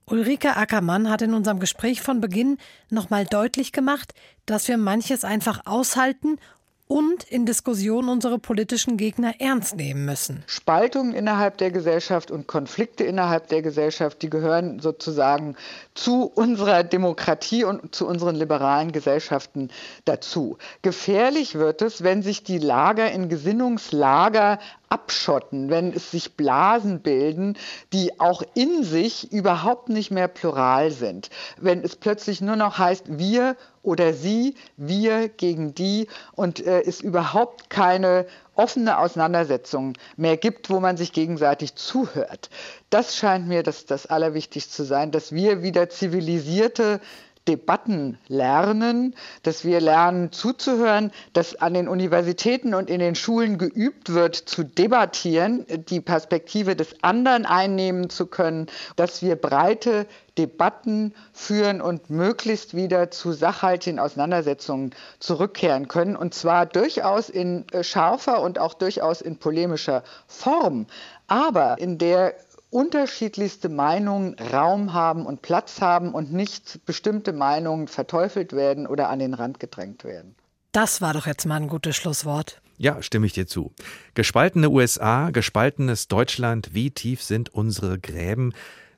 Ulrike 0.09 0.55
Ackermann 0.55 1.09
hat 1.09 1.21
in 1.21 1.33
unserem 1.33 1.59
Gespräch 1.59 2.01
von 2.01 2.21
Beginn 2.21 2.57
nochmal 2.89 3.25
deutlich 3.25 3.73
gemacht, 3.73 4.13
dass 4.45 4.67
wir 4.67 4.77
manches 4.77 5.25
einfach 5.25 5.61
aushalten 5.65 6.39
und 6.87 7.23
in 7.23 7.45
Diskussionen 7.45 8.09
unsere 8.09 8.39
politischen 8.39 8.97
Gegner 8.97 9.33
ernst 9.39 9.75
nehmen 9.75 10.05
müssen. 10.05 10.43
Spaltungen 10.47 11.13
innerhalb 11.13 11.57
der 11.57 11.71
Gesellschaft 11.71 12.31
und 12.31 12.47
Konflikte 12.47 13.03
innerhalb 13.03 13.47
der 13.49 13.61
Gesellschaft, 13.61 14.21
die 14.21 14.29
gehören 14.29 14.79
sozusagen 14.79 15.55
zu 15.93 16.23
unserer 16.23 16.83
Demokratie 16.83 17.63
und 17.63 17.93
zu 17.93 18.07
unseren 18.07 18.35
liberalen 18.35 18.91
Gesellschaften 18.91 19.69
dazu. 20.05 20.57
Gefährlich 20.81 21.55
wird 21.55 21.81
es, 21.81 22.03
wenn 22.03 22.21
sich 22.21 22.43
die 22.43 22.59
Lager 22.59 23.11
in 23.11 23.29
Gesinnungslager 23.29 24.59
abschotten, 24.89 25.69
wenn 25.69 25.91
es 25.93 26.11
sich 26.11 26.35
Blasen 26.35 27.01
bilden, 27.01 27.57
die 27.93 28.19
auch 28.19 28.41
in 28.53 28.83
sich 28.83 29.31
überhaupt 29.31 29.89
nicht 29.89 30.11
mehr 30.11 30.27
plural 30.27 30.91
sind. 30.91 31.29
Wenn 31.57 31.83
es 31.83 31.95
plötzlich 31.95 32.41
nur 32.41 32.55
noch 32.55 32.77
heißt, 32.77 33.17
wir 33.17 33.57
oder 33.83 34.13
sie, 34.13 34.55
wir 34.75 35.29
gegen 35.29 35.73
die 35.73 36.07
und 36.33 36.65
äh, 36.65 36.81
es 36.81 37.01
überhaupt 37.01 37.69
keine 37.69 38.25
offene 38.55 38.97
Auseinandersetzung 38.97 39.93
mehr 40.17 40.35
gibt, 40.35 40.69
wo 40.69 40.79
man 40.79 40.97
sich 40.97 41.13
gegenseitig 41.13 41.75
zuhört. 41.75 42.49
Das 42.89 43.15
scheint 43.15 43.47
mir 43.47 43.63
das, 43.63 43.85
das 43.85 44.05
Allerwichtigste 44.05 44.73
zu 44.73 44.83
sein, 44.83 45.11
dass 45.11 45.31
wir 45.31 45.61
wieder 45.63 45.89
zivilisierte 45.89 46.99
Debatten 47.47 48.17
lernen, 48.27 49.15
dass 49.43 49.63
wir 49.63 49.79
lernen 49.79 50.31
zuzuhören, 50.31 51.11
dass 51.33 51.55
an 51.55 51.73
den 51.73 51.87
Universitäten 51.87 52.73
und 52.73 52.89
in 52.89 52.99
den 52.99 53.15
Schulen 53.15 53.57
geübt 53.57 54.13
wird, 54.13 54.35
zu 54.35 54.63
debattieren, 54.63 55.65
die 55.89 56.01
Perspektive 56.01 56.75
des 56.75 57.03
anderen 57.03 57.45
einnehmen 57.45 58.09
zu 58.09 58.27
können, 58.27 58.67
dass 58.95 59.21
wir 59.21 59.35
breite 59.35 60.07
Debatten 60.37 61.13
führen 61.33 61.81
und 61.81 62.09
möglichst 62.09 62.75
wieder 62.75 63.09
zu 63.09 63.31
sachhaltigen 63.31 63.99
Auseinandersetzungen 63.99 64.91
zurückkehren 65.19 65.87
können. 65.87 66.15
Und 66.15 66.33
zwar 66.33 66.65
durchaus 66.65 67.29
in 67.29 67.67
äh, 67.69 67.83
scharfer 67.83 68.41
und 68.41 68.59
auch 68.59 68.73
durchaus 68.75 69.21
in 69.21 69.37
polemischer 69.37 70.03
Form, 70.27 70.85
aber 71.27 71.77
in 71.79 71.97
der 71.97 72.35
unterschiedlichste 72.77 73.69
Meinungen 73.69 74.35
Raum 74.35 74.93
haben 74.93 75.25
und 75.25 75.41
Platz 75.41 75.81
haben 75.81 76.13
und 76.13 76.31
nicht 76.31 76.85
bestimmte 76.85 77.33
Meinungen 77.33 77.87
verteufelt 77.87 78.53
werden 78.53 78.85
oder 78.85 79.09
an 79.09 79.17
den 79.17 79.33
Rand 79.33 79.59
gedrängt 79.59 80.03
werden. 80.03 80.35
Das 80.73 81.01
war 81.01 81.13
doch 81.13 81.25
jetzt 81.25 81.47
mal 81.47 81.55
ein 81.55 81.69
gutes 81.69 81.95
Schlusswort. 81.95 82.61
Ja, 82.77 83.01
stimme 83.01 83.25
ich 83.25 83.33
dir 83.33 83.47
zu. 83.47 83.73
Gespaltene 84.13 84.69
USA, 84.69 85.31
gespaltenes 85.31 86.07
Deutschland, 86.07 86.75
wie 86.75 86.91
tief 86.91 87.23
sind 87.23 87.51
unsere 87.51 87.97
Gräben? 87.97 88.53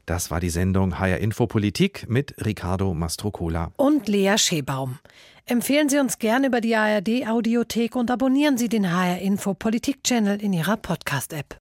Das 0.05 0.29
war 0.29 0.41
die 0.41 0.49
Sendung 0.49 0.99
HR 0.99 1.19
Info 1.19 1.47
Politik 1.47 2.05
mit 2.09 2.35
Ricardo 2.45 2.93
Mastrocola 2.93 3.71
und 3.77 4.09
Lea 4.09 4.37
Schebaum. 4.37 4.99
Empfehlen 5.45 5.87
Sie 5.87 5.99
uns 5.99 6.19
gern 6.19 6.43
über 6.43 6.59
die 6.59 6.75
ARD 6.75 7.27
Audiothek 7.29 7.95
und 7.95 8.11
abonnieren 8.11 8.57
Sie 8.57 8.67
den 8.67 8.91
HR 8.91 9.19
Info 9.19 9.53
Politik 9.53 10.03
Channel 10.03 10.41
in 10.41 10.51
Ihrer 10.51 10.75
Podcast 10.75 11.31
App. 11.31 11.59